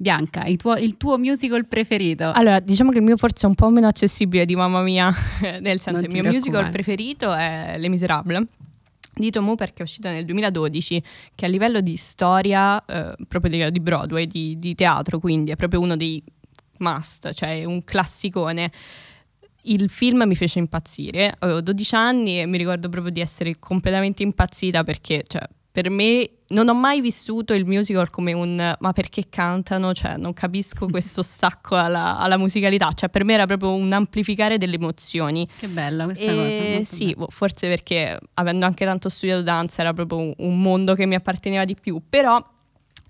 Bianca, 0.00 0.44
il 0.44 0.56
tuo, 0.56 0.76
il 0.76 0.96
tuo, 0.96 1.18
musical 1.18 1.66
preferito? 1.66 2.30
Allora, 2.32 2.60
diciamo 2.60 2.92
che 2.92 2.98
il 2.98 3.02
mio 3.02 3.16
forse 3.16 3.46
è 3.46 3.48
un 3.48 3.56
po' 3.56 3.68
meno 3.68 3.88
accessibile 3.88 4.46
di 4.46 4.54
Mamma 4.54 4.80
Mia, 4.80 5.12
nel 5.60 5.80
senso 5.80 6.06
che 6.06 6.16
il 6.16 6.22
mio 6.22 6.30
musical 6.30 6.70
preferito 6.70 7.34
è 7.34 7.74
Les 7.78 7.90
Miserables 7.90 8.46
di 9.12 9.30
Tomu 9.30 9.56
perché 9.56 9.80
è 9.80 9.82
uscito 9.82 10.06
nel 10.08 10.24
2012 10.24 11.02
che 11.34 11.46
a 11.46 11.48
livello 11.48 11.80
di 11.80 11.96
storia 11.96 12.80
eh, 12.84 13.16
proprio 13.26 13.70
di, 13.70 13.80
Broadway, 13.80 14.28
di, 14.28 14.56
di, 14.56 14.76
teatro 14.76 15.18
quindi 15.18 15.50
è 15.50 15.56
proprio 15.56 15.80
uno 15.80 15.96
dei 15.96 16.22
must, 16.78 17.32
cioè 17.32 17.64
un 17.64 17.82
classicone. 17.82 18.70
Il 19.62 19.90
film 19.90 20.22
mi 20.24 20.36
fece 20.36 20.60
impazzire, 20.60 21.34
avevo 21.40 21.60
12 21.60 21.94
anni 21.96 22.40
e 22.40 22.46
mi 22.46 22.56
ricordo 22.56 22.88
proprio 22.88 23.12
di 23.12 23.20
essere 23.20 23.58
completamente 23.58 24.22
impazzita 24.22 24.84
perché 24.84 25.24
cioè, 25.26 25.42
per 25.78 25.90
me 25.90 26.28
non 26.48 26.68
ho 26.68 26.74
mai 26.74 27.00
vissuto 27.00 27.54
il 27.54 27.64
musical 27.64 28.10
come 28.10 28.32
un 28.32 28.74
ma 28.80 28.92
perché 28.92 29.28
cantano, 29.28 29.94
cioè 29.94 30.16
non 30.16 30.32
capisco 30.32 30.88
questo 30.88 31.22
stacco 31.22 31.76
alla, 31.76 32.18
alla 32.18 32.36
musicalità, 32.36 32.90
cioè 32.94 33.08
per 33.08 33.22
me 33.22 33.34
era 33.34 33.46
proprio 33.46 33.74
un 33.74 33.92
amplificare 33.92 34.58
delle 34.58 34.74
emozioni. 34.74 35.46
Che 35.56 35.68
bella 35.68 36.02
questa 36.06 36.32
e, 36.32 36.34
cosa. 36.34 36.84
Sì, 36.84 37.14
bella. 37.14 37.26
forse 37.28 37.68
perché 37.68 38.18
avendo 38.34 38.66
anche 38.66 38.84
tanto 38.84 39.08
studiato 39.08 39.42
danza 39.42 39.82
era 39.82 39.92
proprio 39.92 40.18
un, 40.18 40.32
un 40.38 40.60
mondo 40.60 40.96
che 40.96 41.06
mi 41.06 41.14
apparteneva 41.14 41.64
di 41.64 41.76
più, 41.80 42.02
però 42.08 42.44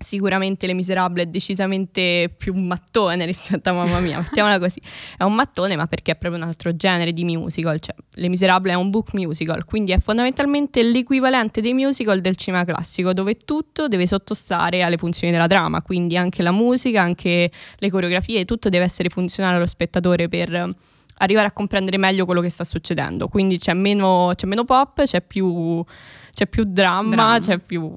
Sicuramente 0.01 0.65
Le 0.65 0.73
Miserable 0.73 1.23
è 1.23 1.25
decisamente 1.25 2.33
più 2.35 2.53
mattone 2.53 3.25
rispetto 3.25 3.69
a 3.69 3.73
Mamma 3.73 3.99
Mia, 3.99 4.19
mettiamola 4.19 4.57
così. 4.57 4.79
È 5.17 5.23
un 5.23 5.35
mattone, 5.35 5.75
ma 5.75 5.87
perché 5.87 6.13
è 6.13 6.15
proprio 6.15 6.41
un 6.41 6.47
altro 6.47 6.73
genere 6.73 7.11
di 7.11 7.25
musical. 7.25 7.81
Cioè, 7.81 7.93
Le 8.11 8.29
Miserable 8.29 8.71
è 8.71 8.75
un 8.75 8.91
book 8.91 9.13
musical, 9.13 9.65
quindi 9.65 9.91
è 9.91 9.99
fondamentalmente 9.99 10.83
l'equivalente 10.83 11.59
dei 11.59 11.73
musical 11.73 12.21
del 12.21 12.37
cinema 12.37 12.63
classico, 12.63 13.11
dove 13.11 13.39
tutto 13.39 13.89
deve 13.89 14.07
sottostare 14.07 14.83
alle 14.83 14.95
funzioni 14.95 15.33
della 15.33 15.47
trama, 15.47 15.81
quindi 15.81 16.15
anche 16.15 16.43
la 16.43 16.51
musica, 16.51 17.01
anche 17.01 17.51
le 17.75 17.89
coreografie, 17.89 18.45
tutto 18.45 18.69
deve 18.69 18.85
essere 18.85 19.09
funzionale 19.09 19.57
allo 19.57 19.65
spettatore 19.65 20.29
per 20.29 20.75
arrivare 21.17 21.47
a 21.47 21.51
comprendere 21.51 21.97
meglio 21.97 22.23
quello 22.23 22.39
che 22.39 22.49
sta 22.49 22.63
succedendo. 22.63 23.27
Quindi 23.27 23.57
c'è 23.57 23.73
meno, 23.73 24.31
c'è 24.35 24.47
meno 24.47 24.63
pop, 24.63 25.03
c'è 25.03 25.21
più 25.21 25.83
c'è 26.31 26.47
più 26.47 26.63
dramma, 26.65 27.15
dramma, 27.15 27.39
c'è 27.39 27.59
più 27.59 27.91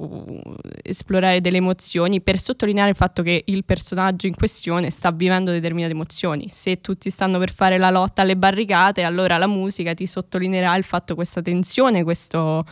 esplorare 0.82 1.40
delle 1.40 1.58
emozioni 1.58 2.20
per 2.20 2.38
sottolineare 2.38 2.90
il 2.90 2.96
fatto 2.96 3.22
che 3.22 3.42
il 3.46 3.64
personaggio 3.64 4.26
in 4.26 4.34
questione 4.34 4.90
sta 4.90 5.10
vivendo 5.10 5.50
determinate 5.50 5.92
emozioni. 5.92 6.48
Se 6.50 6.80
tutti 6.80 7.10
stanno 7.10 7.38
per 7.38 7.52
fare 7.52 7.78
la 7.78 7.90
lotta 7.90 8.22
alle 8.22 8.36
barricate, 8.36 9.02
allora 9.02 9.38
la 9.38 9.46
musica 9.46 9.94
ti 9.94 10.06
sottolineerà 10.06 10.76
il 10.76 10.84
fatto 10.84 11.14
questa 11.14 11.42
tensione, 11.42 12.02
questo, 12.02 12.64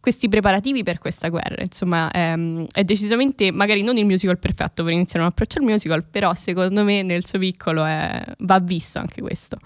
questi 0.00 0.28
preparativi 0.28 0.82
per 0.82 0.98
questa 0.98 1.28
guerra. 1.28 1.62
Insomma, 1.62 2.10
è, 2.10 2.32
ehm, 2.32 2.66
è, 2.72 2.84
decisamente 2.84 3.50
magari 3.50 3.82
non 3.82 3.96
il 3.96 4.04
musical 4.04 4.38
perfetto 4.38 4.84
per 4.84 4.92
iniziare 4.92 5.24
un 5.24 5.30
approccio 5.32 5.58
al 5.58 5.64
musical, 5.64 6.04
però 6.04 6.32
secondo 6.34 6.84
me 6.84 7.02
nel 7.02 7.26
suo 7.26 7.38
piccolo 7.38 7.84
è, 7.84 8.22
va 8.38 8.58
visto 8.60 8.98
anche 8.98 9.20
questo. 9.20 9.58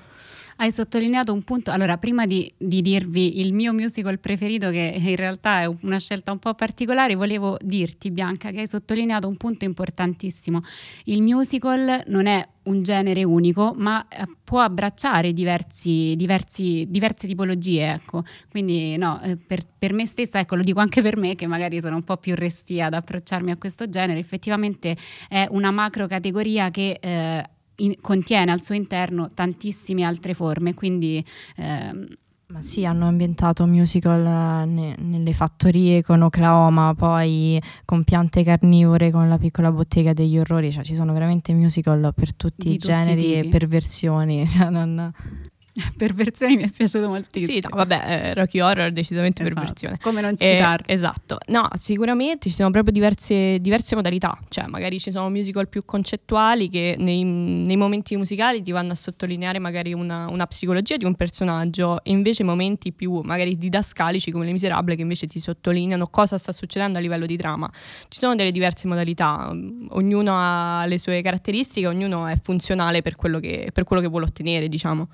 Hai 0.61 0.73
sottolineato 0.73 1.33
un 1.33 1.43
punto, 1.43 1.71
allora 1.71 1.97
prima 1.97 2.26
di, 2.26 2.52
di, 2.55 2.83
dirvi 2.83 3.40
il 3.40 3.55
mio 3.55 3.73
musical 3.73 4.19
preferito, 4.19 4.69
che 4.69 4.95
in 4.95 5.17
realtà 5.17 5.62
è 5.62 5.75
una 5.81 5.99
scelta 5.99 6.33
un 6.33 6.38
po' 6.38 6.52
particolare, 6.52 7.14
volevo 7.14 7.57
dirti 7.62 8.11
Bianca 8.11 8.50
che 8.50 8.61
hai 8.61 8.67
sottolineato 8.67 9.26
un 9.26 9.38
punto 9.38 9.64
importantissimo. 9.64 10.61
Il 11.05 11.23
musical 11.23 12.02
non 12.09 12.26
è 12.26 12.47
un 12.64 12.83
genere 12.83 13.25
unico, 13.25 13.73
ma 13.75 14.07
eh, 14.07 14.26
può 14.45 14.61
abbracciare 14.61 15.33
diversi, 15.33 16.14
diversi, 16.14 16.85
diverse 16.90 17.26
tipologie. 17.26 17.93
Ecco. 17.93 18.25
Quindi 18.50 18.99
no, 18.99 19.19
eh, 19.23 19.38
per, 19.38 19.62
per, 19.79 19.95
me 19.95 20.05
stessa, 20.05 20.40
ecco, 20.40 20.57
lo 20.57 20.62
dico 20.62 20.81
anche 20.81 21.00
per 21.00 21.17
me 21.17 21.37
che 21.37 21.47
magari 21.47 21.81
sono 21.81 21.97
un 21.97 22.05
po' 22.05 22.19
più 22.19 22.35
restia 22.35 22.85
ad 22.85 22.93
approcciarmi 22.93 23.50
a 23.50 23.57
questo 23.57 23.88
genere, 23.88 24.19
effettivamente 24.19 24.95
è 25.26 25.47
una 25.52 25.71
macro 25.71 26.07
categoria 26.07 26.71
che... 26.71 26.99
Eh, 27.00 27.45
in, 27.85 27.95
contiene 28.01 28.53
al 28.53 28.63
suo 28.63 28.75
interno 28.75 29.31
tantissime 29.35 30.03
altre 30.03 30.35
forme, 30.35 30.75
quindi... 30.75 31.25
Ehm, 31.57 32.07
ma 32.51 32.63
sì, 32.63 32.85
hanno 32.85 33.07
ambientato 33.07 33.65
musical 33.65 34.27
eh, 34.27 34.65
ne, 34.65 34.97
nelle 34.99 35.33
fattorie 35.33 36.03
con 36.03 36.23
Oklahoma, 36.23 36.95
poi 36.97 37.63
con 37.85 38.03
piante 38.03 38.43
carnivore, 38.43 39.13
con 39.13 39.29
la 39.29 39.39
piccola 39.39 39.71
bottega 39.71 40.13
degli 40.13 40.37
orrori, 40.37 40.73
cioè 40.73 40.83
ci 40.83 40.97
sono 40.97 41.13
veramente 41.13 41.53
musical 41.53 42.13
per 42.13 42.35
tutti 42.35 42.73
i 42.73 42.77
generi 42.77 43.35
e 43.35 43.49
per 43.49 43.69
versioni. 43.69 44.47
Cioè 44.51 44.69
non... 44.69 45.13
perversioni 45.97 46.57
mi 46.57 46.63
è 46.65 46.71
piaciuto 46.71 47.09
moltissimo. 47.09 47.53
Sì, 47.53 47.65
no, 47.69 47.77
vabbè, 47.77 48.03
eh, 48.07 48.35
Rocky 48.35 48.61
Horror 48.61 48.89
è 48.89 48.93
decisamente 48.93 49.43
esatto. 49.43 49.61
perversione. 49.61 49.99
Come 50.01 50.21
non 50.21 50.37
citarlo. 50.37 50.87
Eh, 50.87 50.93
esatto. 50.93 51.39
No, 51.49 51.69
sicuramente 51.79 52.49
ci 52.49 52.55
sono 52.55 52.71
proprio 52.71 52.93
diverse, 52.93 53.59
diverse, 53.61 53.95
modalità. 53.95 54.39
Cioè, 54.49 54.67
magari 54.67 54.99
ci 54.99 55.11
sono 55.11 55.29
musical 55.31 55.69
più 55.69 55.85
concettuali 55.85 56.69
che 56.69 56.97
nei, 56.99 57.25
nei 57.25 57.77
momenti 57.77 58.17
musicali 58.17 58.63
ti 58.63 58.71
vanno 58.71 58.93
a 58.93 58.95
sottolineare 58.95 59.59
magari 59.59 59.93
una, 59.93 60.29
una, 60.31 60.47
psicologia 60.47 60.97
di 60.97 61.05
un 61.05 61.15
personaggio 61.15 62.03
e 62.03 62.11
invece 62.11 62.43
momenti 62.43 62.93
più 62.93 63.21
magari 63.21 63.57
didascalici 63.57 64.31
come 64.31 64.45
Le 64.45 64.53
Miserabili 64.53 64.97
che 64.97 65.03
invece 65.03 65.27
ti 65.27 65.39
sottolineano 65.39 66.09
cosa 66.09 66.39
sta 66.39 66.53
succedendo 66.53 66.99
a 66.99 67.01
livello 67.01 67.27
di 67.27 67.37
trama. 67.37 67.71
Ci 68.09 68.19
sono 68.19 68.35
delle 68.35 68.51
diverse 68.51 68.89
modalità, 68.89 69.51
ognuno 69.91 70.33
ha 70.35 70.85
le 70.87 70.99
sue 70.99 71.23
caratteristiche, 71.23 71.87
ognuno 71.87 72.27
è 72.27 72.37
funzionale 72.41 73.03
per 73.03 73.17
quello 73.17 73.39
che, 73.39 73.71
per 73.73 73.85
quello 73.85 74.03
che 74.03 74.09
vuole 74.09 74.27
ottenere, 74.27 74.69
diciamo. 74.69 75.09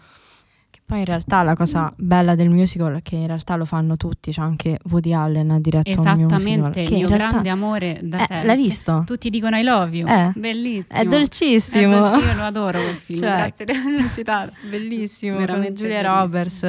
Poi 0.87 1.01
in 1.01 1.05
realtà 1.05 1.43
la 1.43 1.57
cosa 1.57 1.93
bella 1.97 2.37
del 2.37 2.49
musical 2.49 2.99
è 2.99 3.03
che 3.03 3.17
in 3.17 3.27
realtà 3.27 3.57
lo 3.57 3.65
fanno 3.65 3.97
tutti, 3.97 4.31
c'è 4.31 4.41
anche 4.41 4.79
Woody 4.85 5.13
Allen 5.13 5.51
ha 5.51 5.59
diretto 5.59 5.91
un 5.91 5.97
musical. 5.97 6.27
Esattamente, 6.27 6.81
il 6.83 6.93
mio 6.93 7.09
realtà... 7.09 7.29
grande 7.29 7.49
amore 7.49 7.99
da 8.05 8.19
eh, 8.19 8.25
sempre. 8.25 8.47
L'hai 8.47 8.57
visto? 8.57 9.03
Tutti 9.05 9.29
dicono 9.29 9.59
I 9.59 9.65
love 9.65 9.97
you, 9.97 10.09
eh. 10.09 10.31
bellissimo. 10.37 11.01
È 11.01 11.05
dolcissimo. 11.05 11.93
È 11.93 11.99
dolcissimo, 11.99 12.31
io 12.31 12.37
lo 12.37 12.43
adoro 12.45 12.79
quel 12.81 12.95
film, 12.95 13.19
cioè, 13.19 13.31
grazie 13.31 13.65
di 13.65 13.73
averlo 13.73 14.07
citato. 14.07 14.53
Bellissimo, 14.71 15.39
veramente 15.39 15.73
Giulia 15.73 16.03
Roberts. 16.03 16.63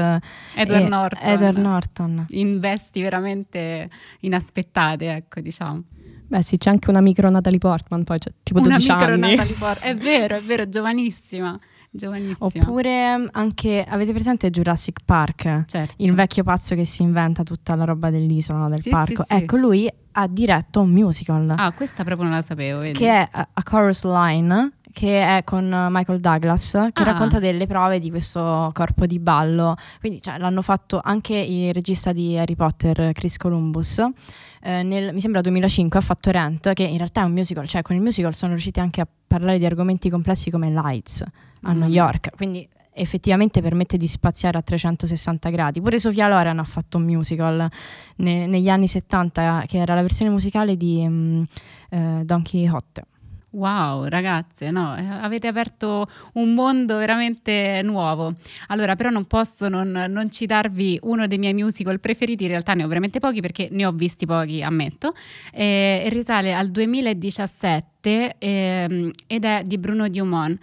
Edward 0.56 0.88
Norton. 0.88 1.30
Edward 1.30 1.58
Norton. 1.58 2.26
In 2.30 2.60
vesti 2.60 3.02
veramente 3.04 3.88
inaspettate, 4.22 5.12
ecco 5.14 5.42
diciamo. 5.42 5.84
Beh 6.26 6.42
sì, 6.42 6.58
c'è 6.58 6.72
anche 6.72 6.90
una 6.90 7.02
micro 7.02 7.30
Natalie 7.30 7.60
Portman, 7.60 8.04
poi 8.04 8.18
c'è 8.18 8.32
tipo 8.42 8.62
12 8.62 8.90
una 8.90 9.00
anni. 9.00 9.20
Natalie 9.36 9.54
Portman, 9.54 9.92
è 9.92 9.96
vero, 9.96 10.36
è 10.36 10.42
vero, 10.42 10.68
giovanissima. 10.70 11.58
Giovanissima. 11.90 12.48
Oppure 12.48 13.30
anche, 13.32 13.86
avete 13.88 14.14
presente 14.14 14.50
Jurassic 14.50 15.00
Park? 15.04 15.66
Certo. 15.66 15.96
Il 15.98 16.14
vecchio 16.14 16.44
pazzo 16.44 16.76
che 16.76 16.86
si 16.86 17.02
inventa 17.02 17.44
tutta 17.44 17.76
la 17.76 17.86
roba 17.86 18.10
dell'isola, 18.10 18.68
del 18.68 18.82
sì, 18.82 18.90
parco. 18.90 19.24
Sì, 19.24 19.34
ecco, 19.34 19.58
lui 19.58 19.92
ha 20.12 20.28
diretto 20.28 20.82
un 20.82 20.90
musical. 20.90 21.54
Ah, 21.58 21.72
questa 21.72 22.04
proprio 22.04 22.28
non 22.28 22.36
la 22.36 22.42
sapevo, 22.42 22.80
vedi? 22.80 22.98
Che 22.98 23.10
è 23.10 23.30
A 23.32 23.64
Chorus 23.64 24.04
Line, 24.06 24.72
che 24.98 25.22
è 25.22 25.44
con 25.44 25.88
Michael 25.92 26.20
Douglas, 26.20 26.72
che 26.92 27.04
ah. 27.04 27.06
racconta 27.06 27.38
delle 27.38 27.68
prove 27.68 28.00
di 28.00 28.10
questo 28.10 28.72
corpo 28.74 29.06
di 29.06 29.20
ballo. 29.20 29.76
Quindi 30.00 30.24
cioè, 30.24 30.40
l'hanno 30.40 30.64
fatto 30.64 31.00
anche 31.04 31.36
il 31.36 31.72
regista 31.72 32.12
di 32.12 32.36
Harry 32.36 32.56
Potter, 32.56 33.12
Chris 33.14 33.38
Columbus. 33.38 34.00
Eh, 34.64 34.82
nel, 34.82 35.14
mi 35.14 35.22
sembra 35.22 35.42
2005 35.42 36.00
ha 36.00 36.02
fatto 36.02 36.32
Rent, 36.32 36.74
che 36.74 36.82
in 36.82 36.98
realtà 36.98 37.22
è 37.22 37.26
un 37.26 37.32
musical, 37.32 37.68
cioè 37.68 37.84
con 37.84 37.96
il 37.96 38.02
musical 38.02 38.34
sono 38.34 38.54
riusciti 38.54 38.80
anche 38.80 39.02
a 39.02 39.08
parlare 39.28 39.60
di 39.60 39.66
argomenti 39.68 40.10
complessi 40.10 40.50
come 40.50 40.72
Lights 40.72 41.24
a 41.62 41.74
mm. 41.74 41.80
New 41.80 41.90
York, 41.90 42.36
quindi 42.36 42.68
effettivamente 42.92 43.62
permette 43.62 43.98
di 43.98 44.08
spaziare 44.08 44.58
a 44.58 44.64
360 44.64 45.50
gradi. 45.52 45.80
Pure 45.80 46.00
Sofia 46.00 46.28
Loren 46.28 46.58
ha 46.58 46.64
fatto 46.64 46.98
un 46.98 47.04
musical 47.04 47.70
ne, 48.16 48.48
negli 48.48 48.68
anni 48.68 48.88
70 48.88 49.66
che 49.68 49.78
era 49.78 49.94
la 49.94 50.02
versione 50.02 50.32
musicale 50.32 50.76
di 50.76 51.04
um, 51.06 51.46
uh, 51.92 52.24
Don 52.24 52.42
Quixote. 52.42 53.04
Wow, 53.52 54.08
ragazze, 54.08 54.72
no, 54.72 54.98
eh, 54.98 55.06
avete 55.06 55.48
aperto 55.48 56.08
un 56.34 56.54
mondo 56.54 56.98
veramente 56.98 57.82
nuovo. 57.82 58.34
Allora, 58.68 58.96
però 58.96 59.10
non 59.10 59.26
posso 59.26 59.70
non, 59.70 59.90
non, 60.10 60.30
citarvi 60.30 61.00
uno 61.04 61.28
dei 61.28 61.38
miei 61.38 61.54
musical 61.54 62.00
preferiti, 62.02 62.44
in 62.44 62.50
realtà 62.50 62.74
ne 62.74 62.84
ho 62.84 62.88
veramente 62.88 63.20
pochi 63.20 63.40
perché 63.40 63.70
ne 63.72 63.86
ho 63.86 63.92
visti 63.92 64.26
pochi, 64.26 64.62
ammetto, 64.62 65.14
e 65.54 66.08
risale 66.10 66.54
al 66.54 66.70
2017 66.70 68.36
eh, 68.38 69.14
ed 69.26 69.46
è 69.46 69.62
di 69.66 69.78
Bruno 69.78 70.10
Dumont 70.10 70.60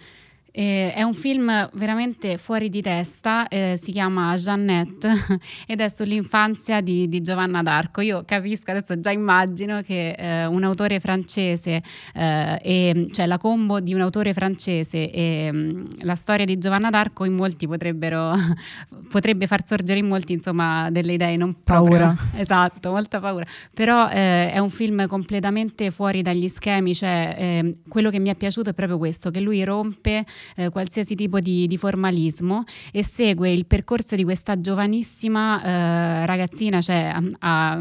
Eh, 0.57 0.93
è 0.93 1.03
un 1.03 1.13
film 1.13 1.69
veramente 1.73 2.37
fuori 2.37 2.69
di 2.69 2.81
testa, 2.81 3.49
eh, 3.49 3.77
si 3.77 3.91
chiama 3.91 4.33
Jeannette 4.35 5.11
ed 5.67 5.81
è 5.81 5.89
sull'infanzia 5.89 6.79
di, 6.79 7.09
di, 7.09 7.19
Giovanna 7.19 7.61
d'Arco. 7.61 7.99
Io 7.99 8.23
capisco, 8.25 8.71
adesso 8.71 8.97
già 8.97 9.11
immagino 9.11 9.81
che 9.81 10.11
eh, 10.11 10.45
un 10.45 10.63
autore 10.63 11.01
francese, 11.01 11.83
eh, 12.13 12.59
e, 12.63 13.07
cioè 13.11 13.25
la 13.25 13.37
combo 13.37 13.81
di 13.81 13.93
un 13.93 13.99
autore 13.99 14.33
francese 14.33 15.11
e 15.11 15.49
um, 15.51 15.87
la 16.03 16.15
storia 16.15 16.45
di 16.45 16.57
Giovanna 16.57 16.89
d'Arco 16.89 17.25
in 17.25 17.33
molti 17.33 17.67
potrebbero, 17.67 18.33
potrebbe 19.11 19.47
far 19.47 19.67
sorgere 19.67 19.99
in 19.99 20.07
molti 20.07 20.31
insomma 20.31 20.89
delle 20.89 21.11
idee 21.11 21.35
non 21.35 21.63
paura. 21.65 22.13
Proprio, 22.13 22.39
esatto, 22.39 22.91
molta 22.91 23.19
paura. 23.19 23.45
Però 23.73 24.07
eh, 24.09 24.53
è 24.53 24.59
un 24.59 24.69
film 24.69 25.05
completamente 25.07 25.91
fuori 25.91 26.21
dagli 26.21 26.47
schemi, 26.47 26.95
cioè 26.95 27.35
ehm, 27.37 27.73
quello 27.89 28.09
che 28.09 28.19
mi 28.19 28.29
è 28.29 28.35
piaciuto 28.35 28.69
è 28.69 28.73
proprio 28.73 28.97
questo, 28.97 29.31
che 29.31 29.41
lui 29.41 29.61
rompe 29.65 30.23
eh, 30.55 30.69
qualsiasi 30.69 31.15
tipo 31.15 31.39
di, 31.39 31.67
di, 31.67 31.77
formalismo 31.77 32.63
e 32.91 33.03
segue 33.03 33.51
il 33.51 33.65
percorso 33.65 34.15
di 34.15 34.23
questa 34.23 34.57
giovanissima 34.57 35.63
eh, 35.63 36.25
ragazzina, 36.25 36.81
cioè 36.81 37.13
a, 37.39 37.77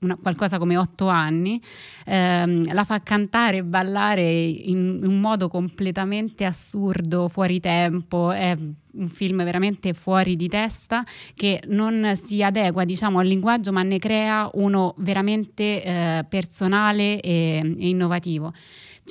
una, 0.00 0.16
qualcosa 0.16 0.58
come 0.58 0.76
otto 0.76 1.08
anni, 1.08 1.60
ehm, 2.06 2.72
la 2.72 2.84
fa 2.84 3.02
cantare 3.02 3.58
e 3.58 3.64
ballare 3.64 4.30
in, 4.30 4.98
in, 5.02 5.06
un 5.06 5.20
modo 5.20 5.48
completamente 5.48 6.44
assurdo, 6.44 7.28
fuori 7.28 7.60
tempo, 7.60 8.30
è 8.32 8.56
un 8.92 9.08
film 9.08 9.44
veramente 9.44 9.92
fuori 9.92 10.34
di 10.36 10.48
testa 10.48 11.04
che 11.34 11.62
non 11.68 12.12
si 12.16 12.42
adegua 12.42 12.84
diciamo, 12.84 13.20
al 13.20 13.26
linguaggio 13.26 13.70
ma 13.72 13.82
ne 13.82 13.98
crea 13.98 14.50
uno 14.54 14.94
veramente 14.98 15.82
eh, 15.82 16.24
personale 16.28 17.20
e, 17.20 17.74
e 17.78 17.88
innovativo 17.88 18.52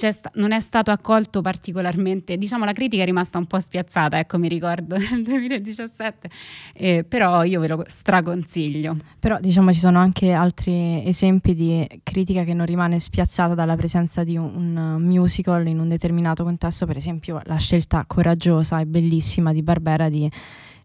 sta- 0.08 0.32
non 0.36 0.52
è 0.52 0.60
stato 0.60 0.92
accolto 0.92 1.42
particolarmente, 1.42 2.38
diciamo 2.38 2.66
la 2.66 2.74
critica 2.74 3.04
è 3.04 3.06
rimasta 3.06 3.38
un 3.38 3.46
po' 3.46 3.60
spiazzata, 3.60 4.18
ecco 4.18 4.38
mi 4.38 4.48
ricordo 4.48 4.96
nel 5.12 5.24
2017, 5.24 6.30
eh, 6.74 7.04
però 7.08 7.44
io 7.44 7.60
ve 7.60 7.68
lo 7.68 7.84
straconsiglio. 7.86 8.96
Però 9.20 9.40
diciamo 9.40 9.74
ci 9.74 9.80
sono 9.80 10.00
anche 10.00 10.32
altri 10.32 11.06
esempi 11.06 11.54
di 11.54 11.88
critica 12.04 12.44
che 12.44 12.54
non 12.54 12.66
rimane 12.66 13.00
spiazzata 13.00 13.54
dalla 13.54 13.76
presenza 13.76 14.24
di 14.24 14.38
un, 14.38 14.76
un 14.76 15.02
musical 15.02 15.68
in 15.68 15.80
un 15.80 15.90
determinato 15.90 16.44
contesto, 16.44 16.86
per 16.86 16.98
esempio 16.98 17.42
la 17.46 17.58
scelta 17.58 18.06
coraggiosa 18.08 18.80
e 18.80 18.86
bellissima 18.86 19.52
di 19.52 19.62
Barbera 19.62 20.10
di 20.10 20.30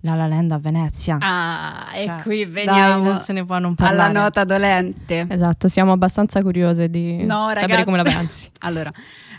la 0.05 0.15
La 0.15 0.27
Land 0.27 0.51
a 0.53 0.59
Venezia. 0.59 1.17
Ah, 1.19 1.89
cioè, 1.97 2.17
e 2.19 2.23
qui 2.23 2.45
veniamo 2.45 3.13
dai, 3.13 3.19
se 3.21 3.33
ne 3.33 3.45
può 3.45 3.59
non 3.59 3.75
parlare. 3.75 4.11
alla 4.11 4.21
nota 4.21 4.45
dolente. 4.45 5.27
Esatto, 5.29 5.67
siamo 5.67 5.93
abbastanza 5.93 6.43
curiose 6.43 6.91
di 6.91 7.25
no, 7.25 7.49
sapere 7.49 7.61
ragazzi, 7.61 7.85
come 7.85 7.97
la 7.97 8.03
pensi. 8.03 8.51
allora, 8.61 8.93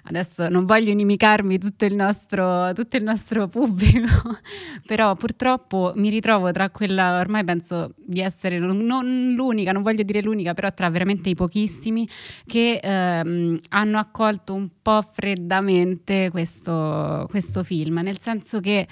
adesso 0.05 0.49
non 0.49 0.65
voglio 0.65 0.89
inimicarmi 0.89 1.59
tutto 1.59 1.85
il 1.85 1.95
nostro, 1.95 2.73
tutto 2.73 2.97
il 2.97 3.03
nostro 3.03 3.47
pubblico, 3.47 4.37
però 4.85 5.13
purtroppo 5.15 5.93
mi 5.95 6.09
ritrovo 6.09 6.51
tra 6.51 6.71
quella, 6.71 7.19
ormai 7.19 7.43
penso 7.43 7.93
di 8.03 8.21
essere 8.21 8.57
non 8.57 9.33
l'unica, 9.35 9.71
non 9.71 9.83
voglio 9.83 10.01
dire 10.01 10.21
l'unica, 10.21 10.55
però 10.55 10.71
tra 10.73 10.89
veramente 10.89 11.29
i 11.29 11.35
pochissimi 11.35 12.07
che 12.45 12.79
ehm, 12.81 13.59
hanno 13.69 13.99
accolto 13.99 14.55
un 14.55 14.69
po' 14.81 15.03
freddamente 15.03 16.31
questo, 16.31 17.27
questo 17.29 17.61
film, 17.61 17.99
nel 18.01 18.19
senso 18.19 18.59
che 18.59 18.87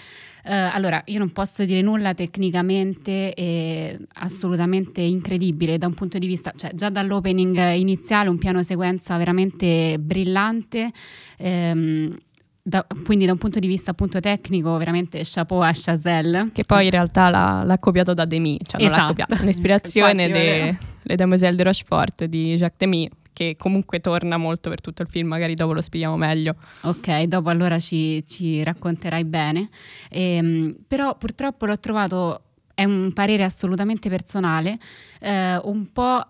eh, 0.45 0.53
allora, 0.53 1.01
io 1.05 1.19
non 1.19 1.31
posso 1.31 1.63
dire 1.63 1.81
nulla 1.81 2.13
tecnicamente 2.13 3.33
è 3.33 3.97
assolutamente 4.15 4.99
incredibile 4.99 5.77
da 5.77 5.87
un 5.87 5.93
punto 5.93 6.17
di 6.17 6.27
vista, 6.27 6.51
cioè 6.55 6.71
già 6.73 6.89
dall'opening 6.89 7.75
iniziale 7.75 8.27
un 8.27 8.37
piano 8.37 8.61
sequenza 8.61 9.15
veramente 9.17 9.97
brillante. 9.99 10.91
Ehm, 11.37 12.17
da, 12.65 12.85
quindi 13.03 13.25
da 13.25 13.33
un 13.33 13.37
punto 13.37 13.59
di 13.59 13.67
vista 13.67 13.91
appunto 13.91 14.21
tecnico 14.21 14.77
veramente 14.77 15.19
chapeau 15.21 15.59
a 15.59 15.71
Chazelle 15.73 16.51
che 16.53 16.63
poi 16.63 16.85
in 16.85 16.91
realtà 16.91 17.29
l'ha, 17.29 17.61
l'ha 17.65 17.77
copiato 17.77 18.13
da 18.13 18.23
Demi 18.23 18.57
cioè 18.63 18.79
non 18.79 18.87
esatto. 18.87 19.01
l'ha 19.01 19.07
copiato 19.09 19.41
un'ispirazione 19.43 20.27
delle 20.29 20.77
de 21.03 21.15
Demoiselle 21.17 21.57
de 21.57 21.63
Rochefort 21.63 22.23
di 22.23 22.55
Jacques 22.55 22.77
Demy 22.77 23.09
che 23.33 23.55
comunque 23.57 23.99
torna 23.99 24.37
molto 24.37 24.69
per 24.69 24.79
tutto 24.79 25.01
il 25.01 25.07
film, 25.07 25.27
magari 25.27 25.55
dopo 25.55 25.73
lo 25.73 25.81
spieghiamo 25.81 26.15
meglio. 26.15 26.55
Ok, 26.81 27.23
dopo 27.23 27.49
allora 27.49 27.79
ci, 27.79 28.23
ci 28.27 28.63
racconterai 28.63 29.25
bene. 29.25 29.69
Ehm, 30.09 30.75
però 30.87 31.17
purtroppo 31.17 31.65
l'ho 31.65 31.79
trovato, 31.79 32.43
è 32.73 32.83
un 32.85 33.11
parere 33.13 33.43
assolutamente 33.43 34.09
personale, 34.09 34.77
eh, 35.19 35.57
un 35.63 35.91
po' 35.91 36.25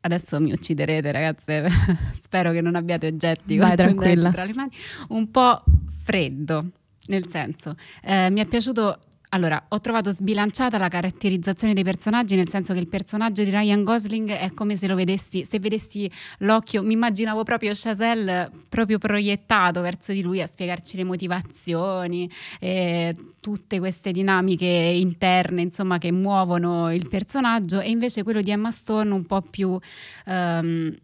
adesso 0.00 0.40
mi 0.40 0.52
ucciderete 0.52 1.12
ragazze, 1.12 1.66
spero 2.12 2.52
che 2.52 2.60
non 2.60 2.74
abbiate 2.74 3.06
oggetti 3.06 3.56
Vai, 3.56 3.76
tranquilla. 3.76 4.30
tra 4.30 4.44
le 4.44 4.54
mani, 4.54 4.70
un 5.08 5.30
po' 5.30 5.62
freddo, 6.02 6.70
nel 7.06 7.28
senso, 7.28 7.76
eh, 8.02 8.30
mi 8.30 8.40
è 8.40 8.46
piaciuto 8.46 8.98
allora, 9.34 9.64
ho 9.68 9.80
trovato 9.80 10.10
sbilanciata 10.10 10.76
la 10.76 10.88
caratterizzazione 10.88 11.72
dei 11.72 11.84
personaggi, 11.84 12.36
nel 12.36 12.48
senso 12.48 12.74
che 12.74 12.80
il 12.80 12.88
personaggio 12.88 13.42
di 13.42 13.48
Ryan 13.48 13.82
Gosling 13.82 14.30
è 14.30 14.52
come 14.52 14.76
se 14.76 14.86
lo 14.86 14.94
vedessi, 14.94 15.44
se 15.44 15.58
vedessi 15.58 16.10
l'occhio, 16.38 16.82
mi 16.82 16.92
immaginavo 16.92 17.42
proprio 17.42 17.72
Chazelle 17.74 18.50
proprio 18.68 18.98
proiettato 18.98 19.80
verso 19.80 20.12
di 20.12 20.20
lui 20.20 20.42
a 20.42 20.46
spiegarci 20.46 20.98
le 20.98 21.04
motivazioni, 21.04 22.30
eh, 22.60 23.16
tutte 23.40 23.78
queste 23.78 24.12
dinamiche 24.12 24.66
interne, 24.66 25.62
insomma, 25.62 25.96
che 25.96 26.12
muovono 26.12 26.92
il 26.92 27.08
personaggio, 27.08 27.80
e 27.80 27.88
invece 27.88 28.22
quello 28.24 28.42
di 28.42 28.50
Emma 28.50 28.70
Stone 28.70 29.12
un 29.12 29.24
po' 29.24 29.40
più... 29.40 29.78
Um, 30.26 30.94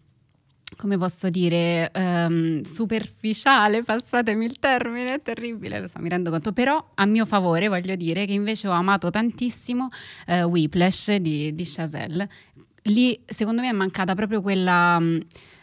come 0.79 0.97
posso 0.97 1.29
dire, 1.29 1.91
um, 1.93 2.62
superficiale, 2.62 3.83
passatemi 3.83 4.45
il 4.45 4.61
termine, 4.61 5.14
è 5.14 5.23
terribile, 5.23 5.81
lo 5.81 5.88
so, 5.88 5.99
mi 5.99 6.09
rendo 6.09 6.31
conto, 6.31 6.53
però 6.53 6.93
a 6.95 7.05
mio 7.05 7.27
favore 7.27 7.67
voglio 7.67 7.97
dire 7.97 8.27
che 8.27 8.33
invece 8.33 8.69
ho 8.69 8.73
amato 8.73 9.11
tantissimo 9.11 9.88
uh, 10.29 10.33
Whiplash 10.45 11.17
di, 11.17 11.53
di 11.53 11.64
Chazelle. 11.67 12.29
Lì 12.83 13.21
secondo 13.27 13.61
me 13.61 13.69
è 13.69 13.73
mancata 13.73 14.14
proprio 14.14 14.41
quella... 14.41 14.99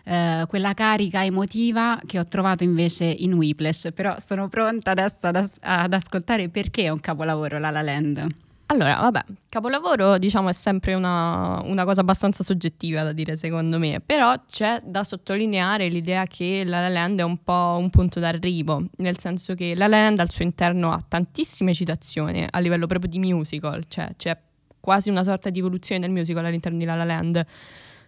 Uh, 0.08 0.46
quella 0.46 0.76
carica 0.76 1.26
emotiva 1.26 2.00
che 2.06 2.20
ho 2.20 2.26
trovato 2.26 2.64
invece 2.64 3.06
in 3.06 3.34
Whiplash, 3.34 3.90
però 3.92 4.20
sono 4.20 4.48
pronta 4.50 4.92
adesso 4.92 5.18
ad, 5.22 5.36
as- 5.36 5.58
ad 5.60 5.92
ascoltare 5.94 6.48
perché 6.50 6.84
è 6.84 6.90
un 6.90 7.00
capolavoro 7.00 7.58
La 7.58 7.72
La 7.72 7.82
Land. 7.82 8.28
Allora, 8.68 8.96
vabbè, 9.00 9.24
capolavoro 9.48 10.18
diciamo 10.18 10.50
è 10.50 10.54
sempre 10.54 10.96
una, 10.96 11.62
una, 11.66 11.84
cosa 11.86 12.02
abbastanza 12.02 12.44
soggettiva 12.44 13.04
da 13.04 13.12
dire 13.12 13.38
secondo 13.38 13.78
me, 13.78 14.02
però 14.04 14.34
c'è 14.48 14.80
da 14.84 15.04
sottolineare 15.04 15.88
l'idea 15.88 16.26
che 16.26 16.64
La 16.66 16.80
La 16.80 16.90
Land 16.90 17.20
è 17.20 17.24
un 17.24 17.44
po' 17.44 17.78
un 17.78 17.92
punto 17.92 18.20
d'arrivo, 18.20 18.84
nel 18.98 19.20
senso 19.20 19.54
che 19.54 19.76
La 19.76 19.88
La 19.88 20.00
Land 20.00 20.18
al 20.18 20.32
suo 20.32 20.44
interno 20.44 20.92
ha 20.92 21.00
tantissime 21.08 21.76
citazioni 21.76 22.48
a 22.50 22.60
livello 22.60 22.88
proprio 22.88 23.12
di 23.12 23.20
musical, 23.20 23.86
cioè 23.88 24.10
c'è 24.18 24.36
quasi 24.80 25.12
una 25.12 25.24
sorta 25.24 25.52
di 25.52 25.60
evoluzione 25.60 26.02
del 26.02 26.10
musical 26.10 26.44
all'interno 26.44 26.80
di 26.80 26.86
La 26.86 26.96
La 26.96 27.04
Land. 27.04 27.46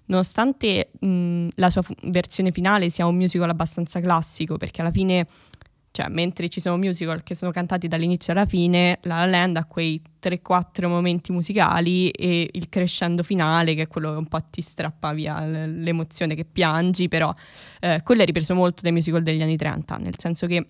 Nonostante 0.05 0.91
mh, 0.99 1.49
la 1.55 1.69
sua 1.69 1.81
fu- 1.81 1.93
versione 2.03 2.51
finale 2.51 2.89
sia 2.89 3.05
un 3.05 3.15
musical 3.15 3.49
abbastanza 3.49 3.99
classico, 3.99 4.57
perché 4.57 4.81
alla 4.81 4.91
fine 4.91 5.27
cioè 5.97 6.09
mentre 6.09 6.47
ci 6.47 6.59
sono 6.59 6.77
musical 6.77 7.23
che 7.23 7.33
sono 7.33 7.49
cantati 7.49 7.87
dall'inizio 7.87 8.31
alla 8.31 8.45
fine, 8.45 8.99
La 9.01 9.17
La 9.17 9.25
Land 9.25 9.57
ha 9.57 9.65
quei 9.65 9.99
3-4 10.21 10.87
momenti 10.87 11.31
musicali 11.31 12.11
e 12.11 12.47
il 12.51 12.69
crescendo 12.69 13.23
finale 13.23 13.73
che 13.73 13.83
è 13.83 13.87
quello 13.87 14.11
che 14.11 14.17
un 14.17 14.27
po' 14.27 14.37
ti 14.47 14.61
strappa 14.61 15.11
via 15.13 15.43
l'emozione 15.43 16.35
che 16.35 16.45
piangi, 16.45 17.07
però 17.07 17.33
eh, 17.79 18.01
quello 18.03 18.21
è 18.21 18.25
ripreso 18.25 18.53
molto 18.53 18.83
dai 18.83 18.91
musical 18.91 19.23
degli 19.23 19.41
anni 19.41 19.57
30, 19.57 19.95
nel 19.95 20.13
senso 20.19 20.45
che 20.45 20.67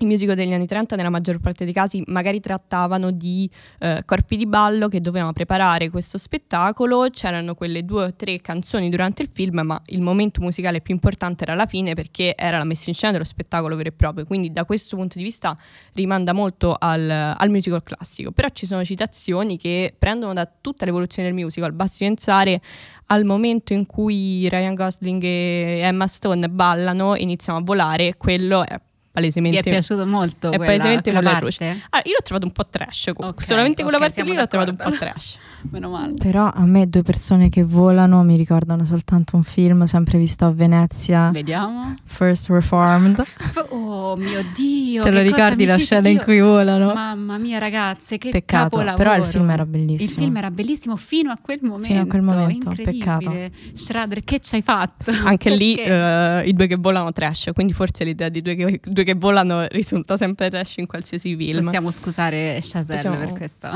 i 0.00 0.06
musical 0.06 0.34
degli 0.34 0.52
anni 0.52 0.66
30 0.66 0.96
nella 0.96 1.08
maggior 1.08 1.38
parte 1.38 1.64
dei 1.64 1.72
casi 1.72 2.02
magari 2.06 2.40
trattavano 2.40 3.12
di 3.12 3.48
eh, 3.78 4.02
corpi 4.04 4.36
di 4.36 4.44
ballo 4.44 4.88
che 4.88 5.00
dovevano 5.00 5.32
preparare 5.32 5.88
questo 5.88 6.18
spettacolo, 6.18 7.10
c'erano 7.10 7.54
quelle 7.54 7.84
due 7.84 8.04
o 8.06 8.14
tre 8.14 8.40
canzoni 8.40 8.90
durante 8.90 9.22
il 9.22 9.30
film, 9.32 9.60
ma 9.60 9.80
il 9.86 10.00
momento 10.00 10.40
musicale 10.40 10.80
più 10.80 10.94
importante 10.94 11.44
era 11.44 11.54
la 11.54 11.66
fine 11.66 11.94
perché 11.94 12.34
era 12.36 12.58
la 12.58 12.64
messa 12.64 12.90
in 12.90 12.96
scena 12.96 13.12
dello 13.12 13.24
spettacolo 13.24 13.76
vero 13.76 13.90
e 13.90 13.92
proprio, 13.92 14.26
quindi 14.26 14.50
da 14.50 14.64
questo 14.64 14.96
punto 14.96 15.16
di 15.16 15.22
vista 15.22 15.56
rimanda 15.92 16.32
molto 16.32 16.74
al, 16.76 17.08
al 17.08 17.50
musical 17.50 17.84
classico, 17.84 18.32
però 18.32 18.48
ci 18.48 18.66
sono 18.66 18.82
citazioni 18.82 19.56
che 19.56 19.94
prendono 19.96 20.32
da 20.32 20.50
tutta 20.60 20.84
l'evoluzione 20.86 21.28
del 21.28 21.36
musical, 21.36 21.72
basti 21.72 22.04
pensare 22.04 22.60
al 23.06 23.24
momento 23.24 23.72
in 23.72 23.86
cui 23.86 24.48
Ryan 24.48 24.74
Gosling 24.74 25.22
e 25.22 25.78
Emma 25.82 26.08
Stone 26.08 26.48
ballano, 26.48 27.14
iniziano 27.14 27.60
a 27.60 27.62
volare, 27.62 28.16
quello 28.16 28.66
è 28.66 28.76
palesemente... 29.14 29.60
Mi 29.62 29.64
è 29.64 29.70
piaciuto 29.70 30.04
molto 30.06 30.50
è 30.50 30.56
quella, 30.56 30.72
palesemente 30.72 31.12
quella 31.12 31.30
parte? 31.30 31.82
Ah, 31.90 32.02
io 32.04 32.14
l'ho 32.16 32.22
trovato 32.24 32.46
un 32.46 32.52
po' 32.52 32.66
trash, 32.66 33.12
okay, 33.14 33.32
solamente 33.36 33.82
quella 33.82 33.98
okay, 33.98 34.08
parte 34.08 34.28
lì 34.28 34.36
l'ho 34.36 34.46
trovato 34.48 34.70
un 34.72 34.76
po' 34.76 34.90
trash. 34.90 35.38
Meno 35.70 35.88
male. 35.88 36.14
Però 36.14 36.50
a 36.52 36.64
me 36.66 36.88
due 36.88 37.02
persone 37.02 37.48
che 37.48 37.64
volano 37.64 38.22
mi 38.22 38.36
ricordano 38.36 38.84
soltanto 38.84 39.36
un 39.36 39.44
film 39.44 39.84
sempre 39.84 40.18
visto 40.18 40.44
a 40.44 40.50
Venezia. 40.50 41.30
Vediamo. 41.30 41.94
First 42.04 42.48
Reformed. 42.48 43.22
Oh 43.70 44.16
mio 44.16 44.44
Dio! 44.54 45.02
Te 45.02 45.10
lo 45.10 45.20
ricordi 45.20 45.64
la 45.64 45.76
scena 45.76 46.08
in 46.08 46.20
cui 46.22 46.40
volano? 46.40 46.92
Mamma 46.92 47.38
mia 47.38 47.58
ragazze, 47.58 48.18
che 48.18 48.30
peccato. 48.30 48.76
capolavoro. 48.76 48.96
Però 48.96 49.16
il 49.16 49.24
film 49.24 49.50
era 49.50 49.64
bellissimo. 49.64 50.10
Il 50.10 50.16
film 50.16 50.36
era 50.36 50.50
bellissimo 50.50 50.96
fino 50.96 51.30
a 51.30 51.38
quel 51.40 51.60
momento. 51.62 51.86
Fino 51.86 52.00
a 52.02 52.06
quel 52.06 52.22
momento, 52.22 52.70
peccato. 52.70 53.34
Schrader, 53.72 54.22
che 54.22 54.40
ci 54.40 54.56
hai 54.56 54.62
fatto? 54.62 55.10
Anche 55.24 55.50
lì 55.50 55.74
uh, 55.80 56.46
i 56.46 56.52
due 56.52 56.66
che 56.66 56.76
volano 56.76 57.10
trash, 57.12 57.50
quindi 57.54 57.72
forse 57.72 58.04
l'idea 58.04 58.28
di 58.28 58.40
due 58.40 58.54
che, 58.54 58.80
due 58.84 59.03
che 59.04 59.14
volano 59.14 59.66
risulta 59.68 60.16
sempre 60.16 60.50
trash 60.50 60.78
in 60.78 60.86
qualsiasi 60.86 61.36
film. 61.36 61.62
Possiamo 61.62 61.90
scusare 61.90 62.58
Chazelle 62.60 63.00
Possiamo... 63.00 63.18
per 63.18 63.32
questa 63.32 63.72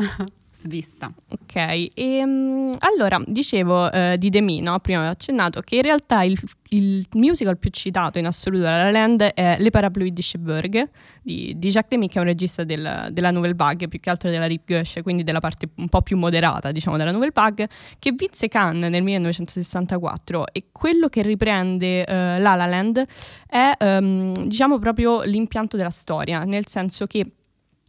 svista. 0.58 1.12
Ok, 1.28 1.54
e, 1.94 2.22
um, 2.24 2.72
allora 2.78 3.22
dicevo 3.26 3.84
uh, 3.84 4.16
di 4.16 4.28
Demi, 4.28 4.60
no? 4.60 4.78
prima 4.80 4.98
avevo 4.98 5.12
accennato 5.12 5.60
che 5.60 5.76
in 5.76 5.82
realtà 5.82 6.22
il, 6.24 6.36
il, 6.70 7.06
musical 7.12 7.56
più 7.58 7.70
citato 7.70 8.18
in 8.18 8.26
assoluto 8.26 8.62
da 8.62 8.82
La 8.82 8.90
Land 8.90 9.22
è 9.22 9.56
Le 9.58 9.70
Parapluie 9.70 10.12
di 10.12 10.20
Cherbourg 10.20 10.90
di, 11.22 11.54
di 11.56 11.68
Jacques 11.68 11.90
Demy, 11.90 12.08
che 12.08 12.18
è 12.18 12.20
un 12.20 12.26
regista 12.26 12.64
del, 12.64 13.08
della 13.12 13.30
Nouvelle 13.30 13.54
Vague, 13.54 13.86
più 13.86 14.00
che 14.00 14.10
altro 14.10 14.30
della 14.30 14.46
Rip 14.46 14.64
Gauche, 14.64 15.02
quindi 15.02 15.22
della 15.22 15.40
parte 15.40 15.68
un 15.76 15.88
po' 15.88 16.02
più 16.02 16.16
moderata 16.16 16.72
diciamo, 16.72 16.96
della 16.96 17.12
Nouvelle 17.12 17.32
Vague, 17.32 17.68
che 17.98 18.12
vinse 18.12 18.48
Cannes 18.48 18.90
nel 18.90 19.02
1964 19.02 20.52
e 20.52 20.64
quello 20.72 21.08
che 21.08 21.22
riprende 21.22 22.04
uh, 22.06 22.40
La 22.40 22.54
La 22.54 22.66
Land 22.66 23.04
è 23.46 23.72
um, 23.78 24.32
diciamo 24.46 24.78
proprio 24.78 25.22
l'impianto 25.22 25.76
della 25.76 25.90
storia, 25.90 26.44
nel 26.44 26.66
senso 26.66 27.06
che 27.06 27.30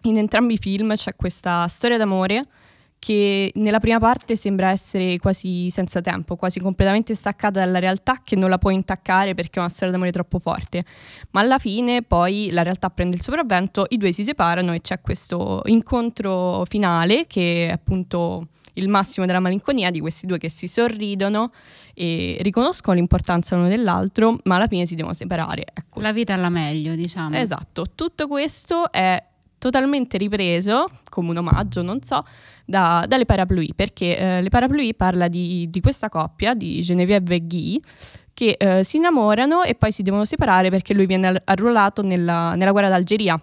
in 0.03 0.17
entrambi 0.17 0.53
i 0.53 0.57
film 0.57 0.95
c'è 0.95 1.15
questa 1.15 1.67
storia 1.67 1.97
d'amore 1.97 2.43
che 2.99 3.51
nella 3.55 3.79
prima 3.79 3.97
parte 3.97 4.35
sembra 4.35 4.69
essere 4.69 5.17
quasi 5.17 5.69
senza 5.69 6.01
tempo, 6.01 6.35
quasi 6.35 6.59
completamente 6.59 7.15
staccata 7.15 7.59
dalla 7.59 7.79
realtà 7.79 8.19
che 8.21 8.35
non 8.35 8.49
la 8.49 8.57
può 8.57 8.69
intaccare 8.71 9.33
perché 9.33 9.57
è 9.57 9.61
una 9.61 9.69
storia 9.69 9.93
d'amore 9.93 10.11
troppo 10.11 10.37
forte. 10.37 10.83
Ma 11.31 11.39
alla 11.39 11.57
fine 11.57 12.03
poi 12.03 12.49
la 12.51 12.61
realtà 12.61 12.89
prende 12.89 13.15
il 13.15 13.21
sopravvento, 13.21 13.85
i 13.87 13.97
due 13.97 14.11
si 14.11 14.25
separano 14.25 14.73
e 14.73 14.81
c'è 14.81 14.99
questo 14.99 15.61
incontro 15.65 16.65
finale 16.67 17.25
che 17.25 17.69
è 17.69 17.71
appunto 17.71 18.49
il 18.73 18.89
massimo 18.89 19.25
della 19.25 19.39
malinconia 19.39 19.91
di 19.91 20.01
questi 20.01 20.25
due 20.25 20.37
che 20.37 20.49
si 20.49 20.67
sorridono 20.67 21.51
e 21.93 22.37
riconoscono 22.41 22.97
l'importanza 22.97 23.55
l'uno 23.55 23.69
dell'altro, 23.69 24.37
ma 24.43 24.55
alla 24.55 24.67
fine 24.67 24.85
si 24.85 24.95
devono 24.95 25.13
separare. 25.13 25.65
Ecco. 25.73 26.01
La 26.01 26.11
vita 26.11 26.33
alla 26.33 26.49
meglio, 26.49 26.95
diciamo. 26.95 27.37
Esatto, 27.37 27.85
tutto 27.95 28.27
questo 28.27 28.91
è 28.91 29.21
totalmente 29.59 30.17
ripreso, 30.17 30.87
come 31.09 31.29
un 31.29 31.37
omaggio, 31.37 31.83
non 31.83 32.01
so, 32.01 32.23
da, 32.65 33.05
dalle 33.07 33.25
Parapluie, 33.25 33.73
perché 33.75 34.17
eh, 34.17 34.41
le 34.41 34.49
Parapluie 34.49 34.95
parla 34.95 35.27
di, 35.27 35.69
di, 35.69 35.81
questa 35.81 36.09
coppia, 36.09 36.55
di 36.55 36.81
Genevieve 36.81 37.35
e 37.35 37.45
Guy, 37.45 37.79
che 38.33 38.55
eh, 38.57 38.83
si 38.83 38.97
innamorano 38.97 39.63
e 39.63 39.75
poi 39.75 39.91
si 39.91 40.01
devono 40.01 40.25
separare 40.25 40.69
perché 40.69 40.93
lui 40.93 41.05
viene 41.05 41.41
arruolato 41.43 42.01
nella, 42.01 42.55
nella 42.55 42.71
guerra 42.71 42.89
d'Algeria. 42.89 43.39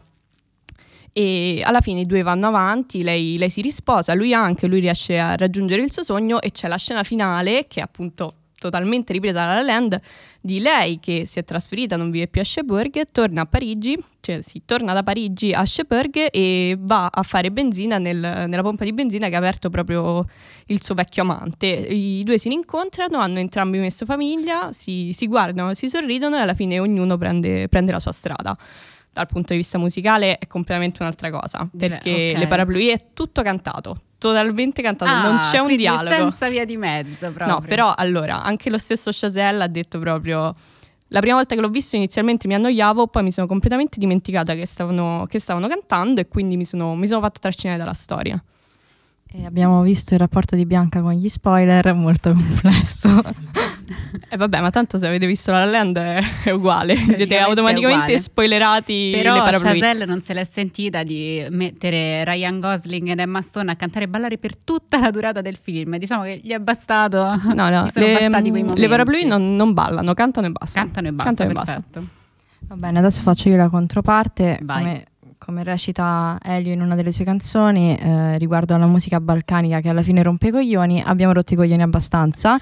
E 1.13 1.63
alla 1.65 1.81
fine 1.81 2.01
i 2.01 2.07
due 2.07 2.23
vanno 2.23 2.49
avanti, 2.49 3.03
lei, 3.03 3.39
lei 3.39 3.49
si 3.49 3.63
risposa, 3.63 4.13
lui 4.15 4.35
anche, 4.35 4.67
lui 4.67 4.81
riesce 4.81 5.19
a 5.19 5.35
raggiungere 5.37 5.81
il 5.81 5.91
suo 5.91 6.03
sogno 6.03 6.41
e 6.43 6.51
c'è 6.51 6.69
la 6.69 6.77
scena 6.77 7.03
finale 7.05 7.67
che 7.69 7.81
appunto 7.81 8.35
totalmente 8.59 9.13
ripresa 9.13 9.45
dalla 9.45 9.63
Land 9.63 10.01
di 10.41 10.61
lei 10.61 10.99
che 11.01 11.27
si 11.27 11.39
è 11.39 11.45
trasferita, 11.45 11.97
non 11.97 12.11
vive 12.11 12.29
più 12.29 12.41
a 12.41 12.45
Cherbourg, 12.45 13.05
torna 13.13 13.43
a 13.43 13.47
Parigi, 13.47 13.99
cioè 14.21 14.43
si 14.43 14.63
torna 14.65 14.93
da 14.93 15.03
Parigi 15.03 15.53
a 15.53 15.63
Cherbourg 15.65 16.29
e 16.31 16.77
va 16.79 17.07
a 17.07 17.23
fare 17.23 17.51
benzina 17.51 17.99
nel, 17.99 18.17
nella 18.17 18.63
pompa 18.63 18.85
di 18.85 18.93
benzina 18.93 19.29
che 19.29 19.35
ha 19.35 19.39
aperto 19.39 19.71
proprio 19.71 20.25
il 20.67 20.83
suo 20.83 20.95
vecchio 20.95 21.23
amante. 21.23 21.67
I 21.67 22.23
due 22.25 22.39
si 22.39 22.49
rincontrano, 22.49 23.19
hanno 23.19 23.39
entrambi 23.39 23.79
messo 23.79 24.05
famiglia, 24.05 24.73
si, 24.73 25.11
si 25.13 25.27
guardano, 25.27 25.75
si 25.75 25.89
sorridono 25.89 26.37
e 26.37 26.41
alla 26.41 26.55
fine 26.55 26.79
ognuno 26.79 27.17
prende, 27.17 27.69
prende 27.69 27.93
la 27.93 28.01
sua 28.01 28.13
strada 28.13 28.57
dal 29.17 29.27
punto 29.27 29.55
di 29.55 29.61
vista 29.61 29.79
musicale 29.79 30.37
è 30.37 30.47
completamente 30.47 31.03
un'altra 31.03 31.31
cosa, 31.31 31.67
perché 31.75 32.11
okay. 32.11 32.37
le 32.37 32.47
parapluie 32.47 32.93
è 32.93 33.05
tutto 33.15 33.41
cantato, 33.41 34.03
totalmente 34.19 34.83
cantato, 34.83 35.11
ah, 35.11 35.23
non 35.23 35.39
c'è 35.39 35.59
un 35.59 35.75
dialogo. 35.77 36.15
senza 36.15 36.49
via 36.49 36.65
di 36.65 36.77
mezzo 36.77 37.31
proprio. 37.33 37.59
No, 37.59 37.61
però 37.61 37.95
allora, 37.95 38.43
anche 38.43 38.71
lo 38.71 38.79
stesso 38.79 39.11
Chazelle 39.13 39.63
ha 39.63 39.69
detto 39.69 39.99
proprio... 39.99 40.55
La 41.11 41.21
prima 41.21 41.37
volta 41.37 41.55
che 41.55 41.61
l'ho 41.61 41.69
visto 41.69 41.95
inizialmente 41.95 42.49
mi 42.49 42.55
annoiavo, 42.55 43.07
poi 43.07 43.23
mi 43.23 43.31
sono 43.31 43.47
completamente 43.47 44.01
dimenticata 44.01 44.55
che 44.55 44.67
stavano, 44.67 45.25
che 45.29 45.39
stavano 45.39 45.69
cantando 45.69 46.21
e 46.21 46.27
quindi 46.27 46.57
mi 46.57 46.65
sono, 46.65 46.97
mi 46.97 47.07
sono 47.07 47.21
fatta 47.21 47.39
trascinare 47.39 47.79
dalla 47.79 47.95
storia. 47.95 48.43
E 49.29 49.45
abbiamo 49.45 49.83
visto 49.83 50.15
il 50.15 50.21
rapporto 50.21 50.57
di 50.57 50.67
Bianca 50.67 51.01
con 51.01 51.13
gli 51.13 51.29
spoiler, 51.29 51.95
molto 51.95 52.33
complesso. 52.33 53.09
E 54.29 54.35
eh 54.35 54.37
vabbè, 54.37 54.61
ma 54.61 54.71
tanto 54.71 54.99
se 54.99 55.07
avete 55.07 55.27
visto 55.27 55.53
La 55.53 55.65
Land 55.65 55.97
è, 55.97 56.51
uguale, 56.51 56.97
siete 57.15 57.39
automaticamente 57.39 58.19
spoilerati 58.19 59.13
Però 59.15 59.35
le 59.35 59.41
parapluie. 59.41 59.79
Chazelle 59.79 60.05
non 60.05 60.21
se 60.21 60.35
l'è 60.35 60.45
sentita 60.45 61.03
di 61.03 61.47
mettere 61.51 62.25
Ryan 62.25 62.59
Gosling 62.61 63.11
ed 63.11 63.21
Emma 63.21 63.41
Stone 63.43 63.71
a 63.71 63.77
cantare 63.77 64.07
e 64.07 64.09
ballare 64.09 64.39
per 64.39 64.57
tutta 64.57 64.99
la 64.99 65.11
durata 65.11 65.41
del 65.41 65.57
film. 65.57 65.97
Diciamo 65.97 66.25
che 66.25 66.41
gli 66.43 66.51
è 66.51 66.59
bastato. 66.59 67.41
No, 67.55 67.69
no, 67.69 67.87
le, 67.95 68.29
le 68.29 68.89
parapluie 68.89 69.25
non, 69.25 69.55
non, 69.55 69.73
ballano, 69.73 70.15
cantano 70.15 70.47
e 70.49 70.51
basta. 70.51 70.81
Cantano 70.81 71.09
e 71.09 71.13
basta, 71.13 71.35
cantano 71.35 71.65
perfetto. 71.65 71.99
E 71.99 72.03
basta. 72.03 72.25
Va 72.69 72.75
bene, 72.75 72.99
adesso 72.99 73.23
faccio 73.23 73.49
io 73.49 73.57
la 73.57 73.69
controparte. 73.69 74.59
Vai. 74.63 74.83
Come 74.83 75.05
come 75.39 75.63
recita 75.63 76.39
Elio 76.43 76.73
in 76.73 76.81
una 76.81 76.95
delle 76.95 77.13
sue 77.13 77.25
canzoni 77.25 77.97
eh, 77.97 78.39
riguardo 78.39 78.75
alla 78.75 78.87
musica 78.87 79.21
balcanica 79.21 79.81
che 79.81 79.91
alla 79.91 80.03
fine 80.03 80.23
rompe 80.23 80.49
i 80.49 80.51
coglioni, 80.51 81.03
abbiamo 81.05 81.33
rotto 81.33 81.53
i 81.53 81.57
coglioni 81.57 81.83
abbastanza. 81.83 82.59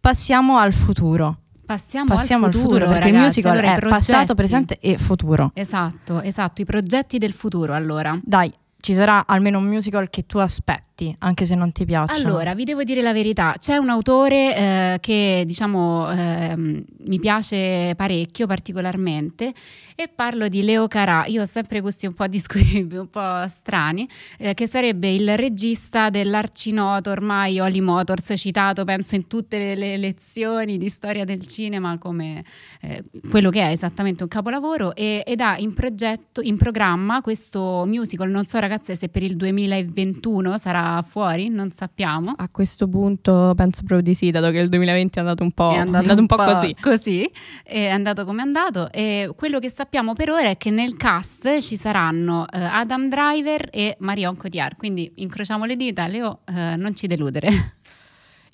Passiamo 0.00 0.58
al 0.58 0.72
futuro. 0.72 1.38
Passiamo, 1.66 2.14
Passiamo, 2.14 2.46
al 2.46 2.52
futuro, 2.52 2.76
al 2.76 2.80
futuro 2.80 2.92
perché 2.94 3.10
ragazzi. 3.12 3.40
il 3.40 3.44
musical 3.44 3.58
allora, 3.58 3.86
è 3.86 3.88
passato, 3.90 4.34
presente 4.34 4.78
e 4.80 4.96
futuro. 4.96 5.50
Esatto, 5.52 6.22
esatto, 6.22 6.62
i 6.62 6.64
progetti 6.64 7.18
del 7.18 7.34
futuro 7.34 7.74
allora. 7.74 8.18
Dai, 8.22 8.50
ci 8.80 8.94
sarà 8.94 9.26
almeno 9.26 9.58
un 9.58 9.64
musical 9.64 10.08
che 10.08 10.24
tu 10.24 10.38
aspetti, 10.38 11.14
anche 11.18 11.44
se 11.44 11.56
non 11.56 11.72
ti 11.72 11.84
piace. 11.84 12.14
Allora, 12.14 12.54
vi 12.54 12.62
devo 12.64 12.84
dire 12.84 13.02
la 13.02 13.12
verità, 13.12 13.54
c'è 13.58 13.76
un 13.76 13.88
autore 13.88 14.56
eh, 14.56 14.98
che 15.00 15.42
diciamo 15.46 16.10
eh, 16.10 16.54
mi 16.56 17.18
piace 17.18 17.94
parecchio, 17.96 18.46
particolarmente, 18.46 19.52
e 19.96 20.06
parlo 20.06 20.46
di 20.46 20.62
Leo 20.62 20.86
Carà. 20.86 21.26
Io 21.26 21.42
ho 21.42 21.44
sempre 21.44 21.80
gusti 21.80 22.06
un 22.06 22.14
po' 22.14 22.28
discutibili, 22.28 22.96
un 22.96 23.10
po' 23.10 23.48
strani, 23.48 24.08
eh, 24.38 24.54
che 24.54 24.68
sarebbe 24.68 25.10
il 25.12 25.36
regista 25.36 26.08
dell'arcinoto 26.08 27.10
ormai 27.10 27.58
Oli 27.58 27.80
Motors, 27.80 28.34
citato 28.36 28.84
penso 28.84 29.16
in 29.16 29.26
tutte 29.26 29.74
le 29.74 29.96
lezioni 29.96 30.78
di 30.78 30.88
storia 30.88 31.24
del 31.24 31.46
cinema 31.46 31.98
come 31.98 32.44
eh, 32.80 33.04
quello 33.28 33.50
che 33.50 33.60
è 33.60 33.70
esattamente 33.70 34.22
un 34.22 34.28
capolavoro 34.28 34.94
e, 34.94 35.22
ed 35.26 35.40
ha 35.40 35.58
in 35.58 35.74
progetto, 35.74 36.40
in 36.40 36.56
programma 36.56 37.20
questo 37.20 37.84
musical, 37.86 38.30
non 38.30 38.46
so 38.46 38.58
ragazze 38.58 38.94
se 38.94 39.08
per 39.08 39.22
il 39.22 39.36
2021 39.36 40.56
sarà 40.58 41.02
fuori, 41.02 41.48
non 41.48 41.70
sappiamo. 41.70 42.34
A 42.36 42.48
questo 42.48 42.88
punto 42.88 43.52
penso 43.56 43.82
proprio 43.84 44.00
di 44.00 44.14
sì, 44.14 44.30
dato 44.30 44.50
che 44.50 44.58
il 44.60 44.68
2020 44.68 45.18
è 45.18 45.20
andato 45.20 45.42
un 45.42 45.52
po', 45.52 45.72
è 45.72 45.76
andato, 45.76 46.10
andato 46.10 46.20
un 46.20 46.26
po', 46.26 46.36
po 46.36 46.44
così. 46.44 46.76
Così, 46.80 47.30
è 47.64 47.88
andato 47.88 48.24
come 48.24 48.42
è 48.42 48.44
andato 48.44 48.90
e 48.92 49.32
quello 49.36 49.58
che 49.58 49.70
sappiamo 49.70 50.12
per 50.12 50.30
ora 50.30 50.48
è 50.48 50.56
che 50.56 50.70
nel 50.70 50.96
cast 50.96 51.60
ci 51.60 51.76
saranno 51.76 52.40
uh, 52.40 52.46
Adam 52.50 53.08
Driver 53.08 53.68
e 53.72 53.96
Marion 54.00 54.36
Cotillard, 54.36 54.76
quindi 54.76 55.12
incrociamo 55.16 55.64
le 55.64 55.76
dita, 55.76 56.06
Leo, 56.06 56.40
uh, 56.46 56.76
non 56.76 56.94
ci 56.94 57.06
deludere. 57.06 57.77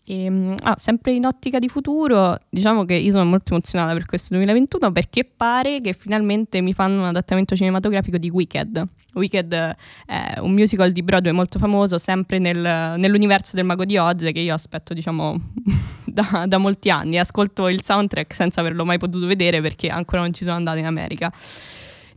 E, 0.07 0.25
ehm, 0.25 0.55
ah, 0.62 0.77
sempre 0.77 1.12
in 1.12 1.25
ottica 1.25 1.59
di 1.59 1.69
futuro, 1.69 2.38
diciamo 2.51 2.85
che 2.85 2.95
io 2.95 3.11
sono 3.11 3.25
molto 3.25 3.53
emozionata 3.53 3.93
per 3.95 4.05
questo 4.05 4.35
2021 4.35 4.93
perché 4.93 5.25
pare 5.25 5.79
che 5.79 5.95
finalmente 5.95 6.61
mi 6.61 6.75
fanno 6.75 7.01
un 7.01 7.07
adattamento 7.07 7.57
cinematografico 7.57 8.19
di 8.19 8.29
Wicked. 8.29 8.87
Wicked 9.14 9.77
è 10.07 10.38
un 10.40 10.53
musical 10.53 10.93
di 10.93 11.03
Broadway 11.03 11.33
molto 11.33 11.59
famoso, 11.59 11.99
sempre 11.99 12.38
nel, 12.38 12.99
nell'universo 12.99 13.57
del 13.57 13.64
Mago 13.64 13.85
di 13.85 13.97
Oz, 13.97 14.21
che 14.21 14.40
io 14.40 14.53
aspetto, 14.53 14.93
diciamo, 14.93 15.40
da, 16.05 16.45
da, 16.47 16.59
molti 16.59 16.90
anni. 16.90 17.19
Ascolto 17.19 17.69
il 17.69 17.83
soundtrack 17.83 18.35
senza 18.35 18.61
averlo 18.61 18.85
mai 18.85 18.99
potuto 18.99 19.27
vedere 19.27 19.61
perché 19.61 19.88
ancora 19.88 20.23
non 20.23 20.35
ci 20.35 20.43
sono 20.43 20.57
andata 20.57 20.79
in 20.79 20.87
America. 20.87 21.33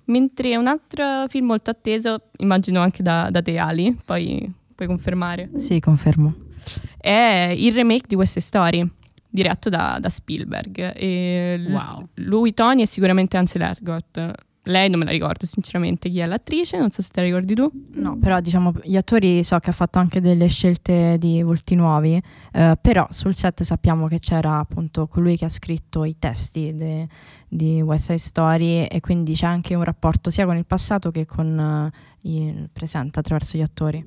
Mentre 0.06 0.56
un 0.58 0.67
altro 0.67 1.28
film 1.28 1.45
molto 1.45 1.69
atteso, 1.69 2.30
immagino 2.38 2.82
anche 2.82 3.04
da, 3.04 3.30
da 3.30 3.41
te 3.41 3.58
Ali, 3.58 3.95
poi 4.04 4.52
puoi 4.73 4.88
confermare. 4.88 5.52
Sì, 5.56 5.80
confermo 5.80 6.46
è 6.97 7.53
il 7.56 7.73
remake 7.73 8.06
di 8.08 8.15
queste 8.15 8.39
storie 8.39 8.89
diretto 9.30 9.69
da, 9.69 9.97
da 9.99 10.10
Spielberg. 10.10 10.93
E 10.95 11.65
wow. 11.67 12.08
Lui, 12.15 12.53
Tony, 12.53 12.82
è 12.82 12.86
sicuramente 12.86 13.38
Ansel 13.38 13.62
Elgort. 13.62 14.45
Lei 14.63 14.89
non 14.89 14.99
me 14.99 15.06
la 15.06 15.12
ricordo 15.12 15.45
sinceramente 15.45 16.10
chi 16.10 16.19
è 16.19 16.25
l'attrice, 16.25 16.77
non 16.77 16.91
so 16.91 17.01
se 17.01 17.08
te 17.10 17.21
la 17.21 17.27
ricordi 17.27 17.56
tu. 17.56 17.71
No, 17.93 18.17
però 18.17 18.41
diciamo 18.41 18.73
gli 18.84 18.97
attori 18.97 19.41
so 19.41 19.58
che 19.60 19.69
ha 19.69 19.73
fatto 19.73 19.97
anche 19.97 20.19
delle 20.19 20.47
scelte 20.47 21.15
di 21.17 21.41
volti 21.41 21.73
nuovi, 21.75 22.21
eh, 22.51 22.77
però 22.82 23.08
sul 23.10 23.34
set 23.34 23.63
sappiamo 23.63 24.08
che 24.08 24.19
c'era 24.19 24.60
appunto 24.60 25.08
colui 25.08 25.38
che 25.38 25.45
ha 25.45 25.49
scritto 25.49 26.03
i 26.03 26.17
testi 26.19 26.73
de, 26.75 27.08
di 27.47 27.82
West 27.82 28.08
Side 28.08 28.17
Story 28.17 28.84
e 28.84 28.99
quindi 28.99 29.36
c'è 29.36 29.45
anche 29.45 29.73
un 29.73 29.86
rapporto 29.86 30.30
sia 30.30 30.45
con 30.45 30.58
il 30.58 30.65
passato 30.65 31.12
che 31.12 31.25
con 31.25 31.91
uh, 31.93 32.27
il 32.27 32.69
presente 32.73 33.19
attraverso 33.19 33.58
gli 33.58 33.62
attori. 33.62 34.06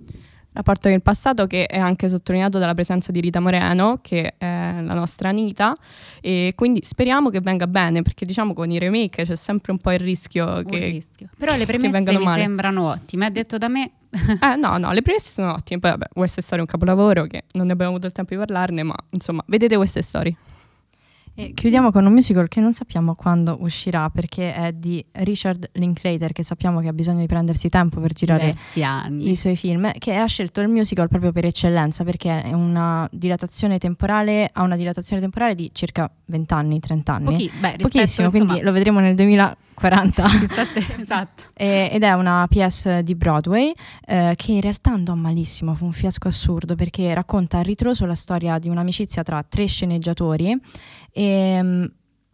Rapporto 0.53 0.89
con 0.89 0.93
il 0.93 1.03
passato 1.03 1.47
che 1.47 1.67
è 1.67 1.79
anche 1.79 2.09
sottolineato 2.09 2.59
dalla 2.59 2.75
presenza 2.75 3.13
di 3.13 3.21
Rita 3.21 3.41
Moreno, 3.41 3.99
che 4.03 4.35
è 4.37 4.81
la 4.81 4.95
nostra 4.95 5.29
Anita, 5.29 5.73
e 6.21 6.53
quindi 6.57 6.81
speriamo 6.83 7.31
che 7.31 7.41
venga 7.41 7.67
bene, 7.67 8.03
perché 8.03 8.25
diciamo 8.25 8.53
con 8.53 8.71
i 8.71 8.79
remake 8.79 9.25
c'è 9.25 9.37
sempre 9.37 9.73
un 9.73 9.79
po' 9.79 9.93
il 9.93 10.01
rischio 10.01 10.63
che... 10.63 10.79
rischio. 10.87 11.29
Però 11.39 11.57
le 11.57 11.67
premesse 11.67 12.01
mi 12.19 12.25
male. 12.25 12.41
sembrano 12.41 12.89
ottime, 12.89 13.27
ha 13.27 13.31
detto 13.31 13.59
da 13.59 13.69
me... 13.69 13.91
eh 14.11 14.57
no, 14.57 14.77
no, 14.79 14.93
le 14.93 15.03
premesse 15.03 15.33
sono 15.33 15.53
ottime, 15.53 15.79
poi 15.79 15.91
vabbè, 15.91 16.07
West 16.15 16.41
Story 16.41 16.59
è 16.59 16.61
un 16.63 16.67
capolavoro 16.67 17.25
che 17.25 17.45
non 17.53 17.67
ne 17.67 17.73
abbiamo 17.73 17.93
avuto 17.93 18.07
il 18.07 18.13
tempo 18.13 18.35
di 18.35 18.39
parlarne, 18.39 18.83
ma 18.83 18.97
insomma, 19.11 19.43
vedete 19.47 19.77
West 19.77 19.99
Story. 20.01 20.37
E 21.41 21.55
chiudiamo 21.55 21.91
con 21.91 22.05
un 22.05 22.13
musical 22.13 22.49
che 22.49 22.61
non 22.61 22.75
sappiamo 22.75 23.15
quando 23.15 23.57
uscirà 23.61 24.11
perché 24.11 24.53
è 24.53 24.73
di 24.73 25.03
Richard 25.13 25.71
Linklater 25.73 26.33
che 26.33 26.43
sappiamo 26.43 26.81
che 26.81 26.89
ha 26.89 26.93
bisogno 26.93 27.21
di 27.21 27.27
prendersi 27.27 27.71
tempo 27.71 27.99
per 27.99 28.13
girare 28.13 28.55
i 29.31 29.37
suoi 29.37 29.57
film 29.57 29.91
che 29.99 30.17
ha 30.17 30.27
scelto 30.27 30.61
il 30.61 30.69
musical 30.69 31.09
proprio 31.09 31.33
per 31.33 31.47
eccellenza 31.47 32.05
perché 32.05 32.43
è 32.43 32.53
una 32.53 33.09
dilatazione 33.11 33.79
temporale 33.79 34.51
ha 34.53 34.63
una 34.63 34.77
dilatazione 34.77 35.23
temporale 35.23 35.55
di 35.55 35.71
circa 35.73 36.11
20 36.27 36.53
anni, 36.53 36.79
30 36.79 37.13
anni. 37.15 37.25
Pochi, 37.25 37.51
beh, 37.59 37.77
rispetto, 37.77 37.89
Pochissimo, 37.89 38.27
insomma, 38.27 38.45
quindi 38.47 38.63
lo 38.63 38.73
vedremo 38.73 39.01
nel 39.01 39.15
2000 39.15 39.57
40. 39.81 40.25
esatto. 41.01 41.45
E, 41.55 41.89
ed 41.91 42.03
è 42.03 42.13
una 42.13 42.47
PS 42.49 42.99
di 42.99 43.15
Broadway 43.15 43.73
eh, 44.07 44.35
che 44.37 44.53
in 44.53 44.61
realtà 44.61 44.91
andò 44.91 45.15
malissimo, 45.15 45.75
fu 45.75 45.87
un 45.87 45.93
fiasco 45.93 46.29
assurdo 46.29 46.75
perché 46.75 47.13
racconta 47.15 47.59
a 47.59 47.63
ritroso 47.63 48.05
la 48.05 48.15
storia 48.15 48.59
di 48.59 48.69
un'amicizia 48.69 49.23
tra 49.23 49.43
tre 49.43 49.67
sceneggiatori 49.67 50.55
e 51.13 51.63
mm, 51.63 51.85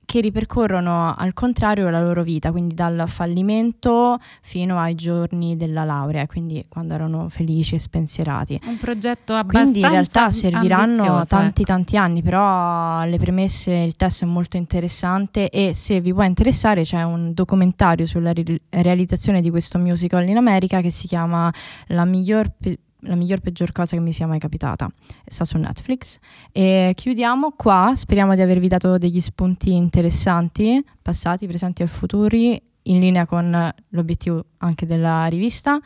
che 0.06 0.20
ripercorrono 0.20 1.14
al 1.14 1.34
contrario 1.34 1.90
la 1.90 2.00
loro 2.00 2.22
vita, 2.22 2.52
quindi 2.52 2.74
dal 2.74 3.04
fallimento 3.06 4.18
fino 4.40 4.78
ai 4.78 4.94
giorni 4.94 5.56
della 5.56 5.84
laurea, 5.84 6.26
quindi 6.26 6.64
quando 6.68 6.94
erano 6.94 7.28
felici 7.28 7.74
e 7.74 7.80
spensierati. 7.80 8.58
Un 8.64 8.78
progetto 8.78 9.34
abbastanza 9.34 9.70
Quindi 9.72 9.80
in 9.80 9.90
realtà 9.90 10.30
serviranno 10.30 11.24
tanti 11.26 11.62
ecco. 11.62 11.72
tanti 11.72 11.96
anni, 11.96 12.22
però 12.22 13.04
le 13.04 13.18
premesse, 13.18 13.72
il 13.72 13.96
testo 13.96 14.24
è 14.24 14.28
molto 14.28 14.56
interessante 14.56 15.50
e 15.50 15.74
se 15.74 16.00
vi 16.00 16.14
può 16.14 16.22
interessare 16.22 16.82
c'è 16.82 17.02
un 17.02 17.34
documentario 17.34 18.06
sulla 18.06 18.30
ri- 18.30 18.60
realizzazione 18.70 19.42
di 19.42 19.50
questo 19.50 19.78
musical 19.78 20.26
in 20.28 20.36
America 20.36 20.80
che 20.80 20.90
si 20.90 21.08
chiama 21.08 21.52
La 21.88 22.04
miglior 22.04 22.50
pe- 22.56 22.78
la 23.00 23.14
miglior 23.14 23.40
peggior 23.40 23.72
cosa 23.72 23.96
che 23.96 24.02
mi 24.02 24.12
sia 24.12 24.26
mai 24.26 24.38
capitata. 24.38 24.90
Sta 25.26 25.44
su 25.44 25.58
Netflix. 25.58 26.18
E 26.52 26.92
chiudiamo 26.94 27.52
qua. 27.52 27.92
Speriamo 27.94 28.34
di 28.34 28.40
avervi 28.40 28.68
dato 28.68 28.98
degli 28.98 29.20
spunti 29.20 29.74
interessanti, 29.74 30.84
passati, 31.02 31.46
presenti 31.46 31.82
e 31.82 31.86
futuri, 31.86 32.60
in 32.82 32.98
linea 33.00 33.26
con 33.26 33.72
l'obiettivo 33.88 34.44
anche 34.58 34.86
della 34.86 35.26
rivista. 35.26 35.80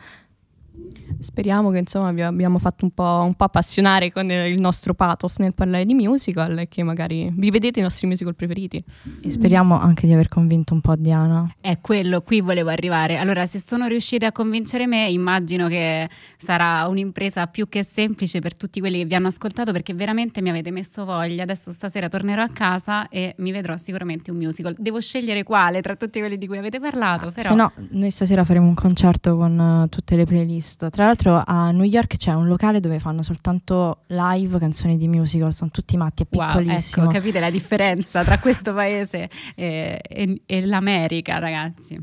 Speriamo 1.20 1.70
che 1.70 1.78
insomma 1.78 2.12
vi 2.12 2.22
abbiamo 2.22 2.58
fatto 2.58 2.84
un 2.84 2.92
po', 2.92 3.22
un 3.24 3.34
po', 3.34 3.44
appassionare 3.44 4.10
con 4.10 4.30
il 4.30 4.58
nostro 4.58 4.94
pathos 4.94 5.38
nel 5.38 5.54
parlare 5.54 5.84
di 5.84 5.94
musical 5.94 6.58
e 6.58 6.68
che 6.68 6.82
magari 6.82 7.30
vi 7.34 7.50
vedete 7.50 7.80
i 7.80 7.82
nostri 7.82 8.06
musical 8.06 8.34
preferiti. 8.34 8.82
E 9.20 9.30
speriamo 9.30 9.78
anche 9.78 10.06
di 10.06 10.14
aver 10.14 10.28
convinto 10.28 10.72
un 10.72 10.80
po' 10.80 10.96
Diana. 10.96 11.54
È 11.60 11.78
quello, 11.80 12.22
qui 12.22 12.40
volevo 12.40 12.70
arrivare. 12.70 13.18
Allora, 13.18 13.44
se 13.46 13.58
sono 13.58 13.86
riuscite 13.86 14.24
a 14.24 14.32
convincere 14.32 14.86
me, 14.86 15.08
immagino 15.10 15.68
che 15.68 16.08
sarà 16.38 16.86
un'impresa 16.88 17.46
più 17.48 17.68
che 17.68 17.84
semplice 17.84 18.40
per 18.40 18.56
tutti 18.56 18.80
quelli 18.80 18.98
che 18.98 19.04
vi 19.04 19.14
hanno 19.14 19.28
ascoltato 19.28 19.72
perché 19.72 19.92
veramente 19.92 20.40
mi 20.40 20.48
avete 20.48 20.70
messo 20.70 21.04
voglia. 21.04 21.42
Adesso 21.42 21.70
stasera 21.70 22.08
tornerò 22.08 22.42
a 22.42 22.48
casa 22.48 23.08
e 23.08 23.34
mi 23.38 23.52
vedrò 23.52 23.76
sicuramente 23.76 24.30
un 24.30 24.38
musical. 24.38 24.74
Devo 24.78 25.00
scegliere 25.00 25.42
quale 25.42 25.82
tra 25.82 25.96
tutti 25.96 26.18
quelli 26.18 26.38
di 26.38 26.46
cui 26.46 26.56
avete 26.56 26.80
parlato, 26.80 27.30
però... 27.30 27.50
Se 27.50 27.54
no, 27.54 27.72
noi 27.90 28.10
stasera 28.10 28.44
faremo 28.44 28.66
un 28.66 28.74
concerto 28.74 29.36
con 29.36 29.58
uh, 29.58 29.88
tutte 29.88 30.16
le 30.16 30.24
playlist. 30.24 30.88
Tra 30.88 31.09
l'altro 31.10 31.42
a 31.44 31.70
New 31.72 31.84
York 31.84 32.16
c'è 32.16 32.32
un 32.32 32.46
locale 32.46 32.80
dove 32.80 32.98
fanno 32.98 33.22
soltanto 33.22 34.02
live 34.06 34.58
canzoni 34.58 34.96
di 34.96 35.08
musical, 35.08 35.52
sono 35.52 35.70
tutti 35.70 35.96
matti, 35.96 36.22
è 36.22 36.26
piccolissimo. 36.26 37.04
Wow, 37.04 37.12
ecco, 37.12 37.20
capite 37.20 37.40
la 37.40 37.50
differenza 37.50 38.22
tra 38.24 38.38
questo 38.38 38.72
paese 38.72 39.28
e, 39.54 40.00
e, 40.02 40.40
e 40.46 40.66
l'America, 40.66 41.38
ragazzi. 41.38 42.00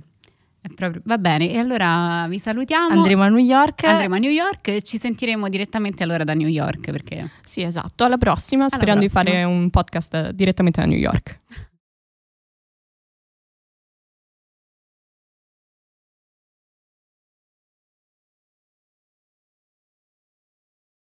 Proprio, 0.75 1.01
va 1.05 1.17
bene, 1.17 1.49
e 1.49 1.57
allora 1.59 2.25
vi 2.27 2.39
salutiamo. 2.39 2.89
Andremo 2.89 3.23
a 3.23 3.29
New 3.29 3.37
York. 3.37 3.85
Andremo 3.85 4.15
a 4.15 4.17
New 4.17 4.29
York 4.29 4.67
e 4.67 4.81
ci 4.81 4.97
sentiremo 4.97 5.47
direttamente 5.47 6.03
allora 6.03 6.25
da 6.25 6.33
New 6.33 6.49
York. 6.49 6.91
Perché... 6.91 7.29
Sì, 7.41 7.61
esatto. 7.61 8.03
Alla 8.03 8.17
prossima, 8.17 8.65
alla 8.65 8.75
sperando 8.75 8.99
prossima. 8.99 9.23
di 9.23 9.29
fare 9.29 9.43
un 9.45 9.69
podcast 9.69 10.31
direttamente 10.31 10.81
da 10.81 10.87
New 10.87 10.97
York. 10.97 11.37